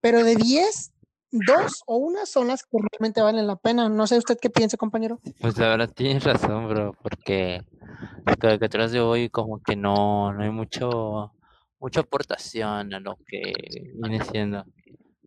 [0.00, 0.92] pero de 10,
[1.32, 3.88] dos o una son las que realmente valen la pena.
[3.88, 5.18] No sé usted qué piensa, compañero.
[5.40, 7.60] Pues la verdad tienes razón, bro, porque
[8.24, 11.32] las caricaturas de hoy como que no, no hay mucho,
[11.80, 13.52] mucha aportación a lo que
[14.00, 14.64] viene siendo.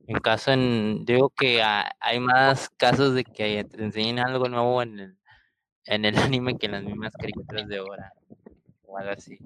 [0.07, 4.99] En caso, en, digo que hay más casos de que te enseñen algo nuevo en
[4.99, 5.17] el,
[5.85, 8.13] en el anime que en las mismas caricaturas de ahora
[8.83, 9.37] o algo así.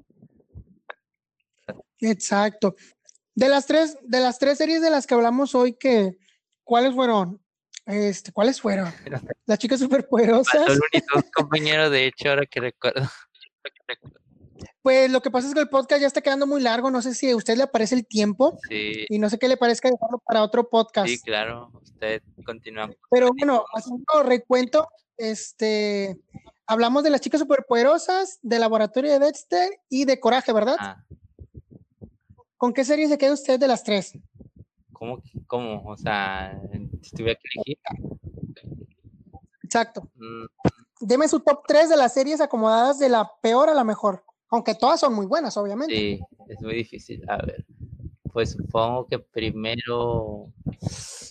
[2.00, 2.76] Exacto.
[3.36, 6.18] De las tres, de las tres series de las que hablamos hoy, que,
[6.64, 7.42] ¿cuáles fueron?
[7.86, 8.94] Este, ¿cuáles fueron?
[9.48, 10.80] Las chicas superpoderosas.
[11.34, 13.10] compañero, de hecho, ahora que recuerdo.
[14.84, 16.92] Pues lo que pasa es que el podcast ya está quedando muy largo.
[16.92, 18.60] No sé si a usted le aparece el tiempo.
[18.70, 19.06] Sí.
[19.10, 21.08] Y no sé qué le parezca dejarlo para otro podcast.
[21.08, 21.72] Sí, claro.
[21.82, 22.92] Usted continúa.
[23.10, 24.88] Pero bueno, haciendo recuento,
[25.20, 26.20] este,
[26.66, 30.78] hablamos de las chicas superpoderosas, de Laboratorio de Dexter y de Coraje, ¿verdad?
[30.80, 31.04] Ah,
[32.58, 34.14] ¿Con qué serie se queda usted de las tres?
[35.00, 35.84] ¿cómo, ¿Cómo?
[35.86, 36.60] O sea,
[37.02, 37.78] si tuviera que elegir.
[39.64, 40.10] Exacto.
[40.16, 40.46] mm,
[41.02, 44.26] Deme su top 3 de las series acomodadas de la peor a la mejor.
[44.50, 45.96] Aunque todas son muy buenas, obviamente.
[45.96, 47.24] Sí, es muy difícil.
[47.30, 47.66] A ver,
[48.32, 50.48] pues supongo que primero,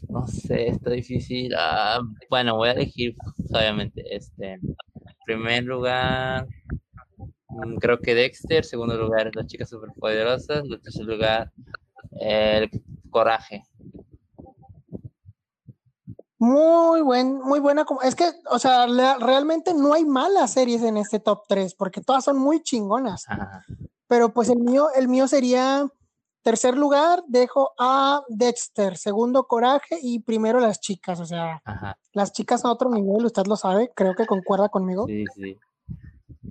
[0.09, 1.55] no sé, está difícil.
[1.57, 3.17] Ah, bueno, voy a elegir,
[3.53, 4.77] obviamente, este, en
[5.25, 6.47] primer lugar,
[7.49, 11.51] mm, creo que Dexter, segundo lugar, las chicas superpoderosas, en tercer lugar,
[12.21, 12.71] el
[13.11, 13.65] coraje.
[16.41, 17.85] Muy buen, muy buena.
[18.05, 22.01] Es que, o sea, la- realmente no hay malas series en este top 3, porque
[22.01, 23.25] todas son muy chingonas.
[23.29, 23.65] Ajá,
[24.07, 25.89] Pero pues el mío, el mío sería
[26.43, 31.21] tercer lugar, dejo a Dexter, segundo Coraje y primero las chicas.
[31.21, 35.07] O sea, ajá, las chicas a otro nivel, usted lo sabe, creo que concuerda conmigo.
[35.07, 35.57] sí, sí,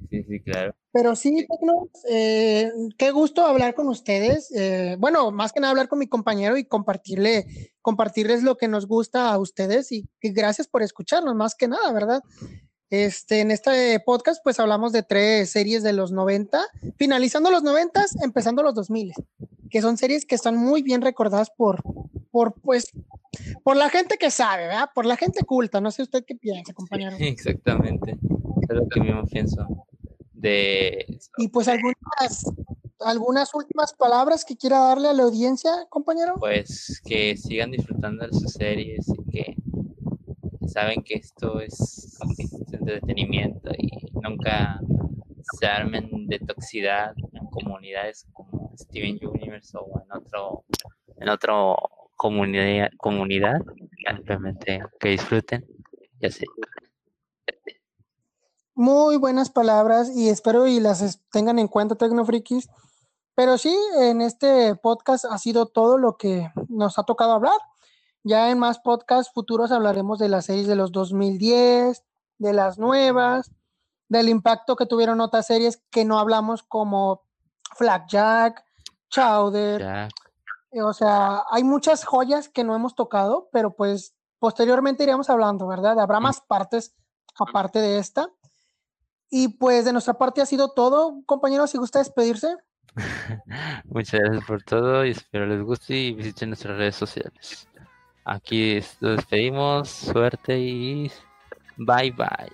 [0.09, 0.75] sí, sí, claro.
[0.91, 4.51] Pero sí, Tecno, eh, qué gusto hablar con ustedes.
[4.55, 7.45] eh, bueno, más que nada hablar con mi compañero y compartirle,
[7.81, 11.91] compartirles lo que nos gusta a ustedes y, y gracias por escucharnos, más que nada,
[11.91, 12.21] ¿verdad?
[12.89, 16.61] Este, en este podcast, pues hablamos de tres series de los 90,
[16.95, 19.13] finalizando los 90, empezando los 2000,
[19.69, 21.83] que son series que están muy bien recordadas por,
[22.31, 22.91] por, pues,
[23.63, 24.89] por la gente que sabe, ¿verdad?
[24.95, 25.81] Por la gente culta.
[25.81, 27.17] No sé usted qué piensa, compañero.
[27.19, 29.85] Exactamente, es lo que mismo pienso
[30.37, 31.19] de.
[31.37, 32.45] Y pues algunas,
[32.99, 36.35] algunas últimas palabras que quiera darle a la audiencia, compañero.
[36.39, 39.55] pues que sigan disfrutando de sus series y que
[40.67, 42.17] saben que esto es
[42.69, 44.79] entretenimiento y nunca
[45.59, 50.65] se armen de toxicidad en comunidades como Steven Universe o en otro
[51.17, 51.77] en otro
[52.15, 53.61] comunidad comunidad
[54.15, 55.65] simplemente que disfruten
[56.19, 56.45] ya sé
[58.73, 62.69] Muy buenas palabras y espero y las tengan en cuenta, Tecnofrikis.
[63.33, 67.57] Pero sí, en este podcast ha sido todo lo que nos ha tocado hablar.
[68.23, 72.03] Ya en más podcasts futuros hablaremos de las series de los 2010,
[72.39, 73.51] de las nuevas,
[74.09, 77.23] del impacto que tuvieron otras series que no hablamos como
[78.09, 78.63] Jack,
[79.09, 80.09] Chowder, ya
[80.71, 85.67] Eh, O sea, hay muchas joyas que no hemos tocado, pero pues posteriormente iremos hablando,
[85.67, 85.99] ¿verdad?
[85.99, 86.95] Habrá más partes
[87.39, 88.29] aparte de esta.
[89.29, 92.55] Y pues de nuestra parte ha sido todo, compañeros, si gusta despedirse.
[93.85, 97.67] muchas gracias por todo y espero les guste y visiten nuestras redes sociales
[98.27, 101.11] aquí nos despedimos suerte y
[101.77, 102.51] bye bye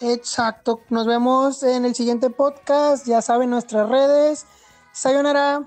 [0.00, 4.46] Exacto, nos vemos en el siguiente podcast, ya saben nuestras redes.
[4.92, 5.66] Sayonara.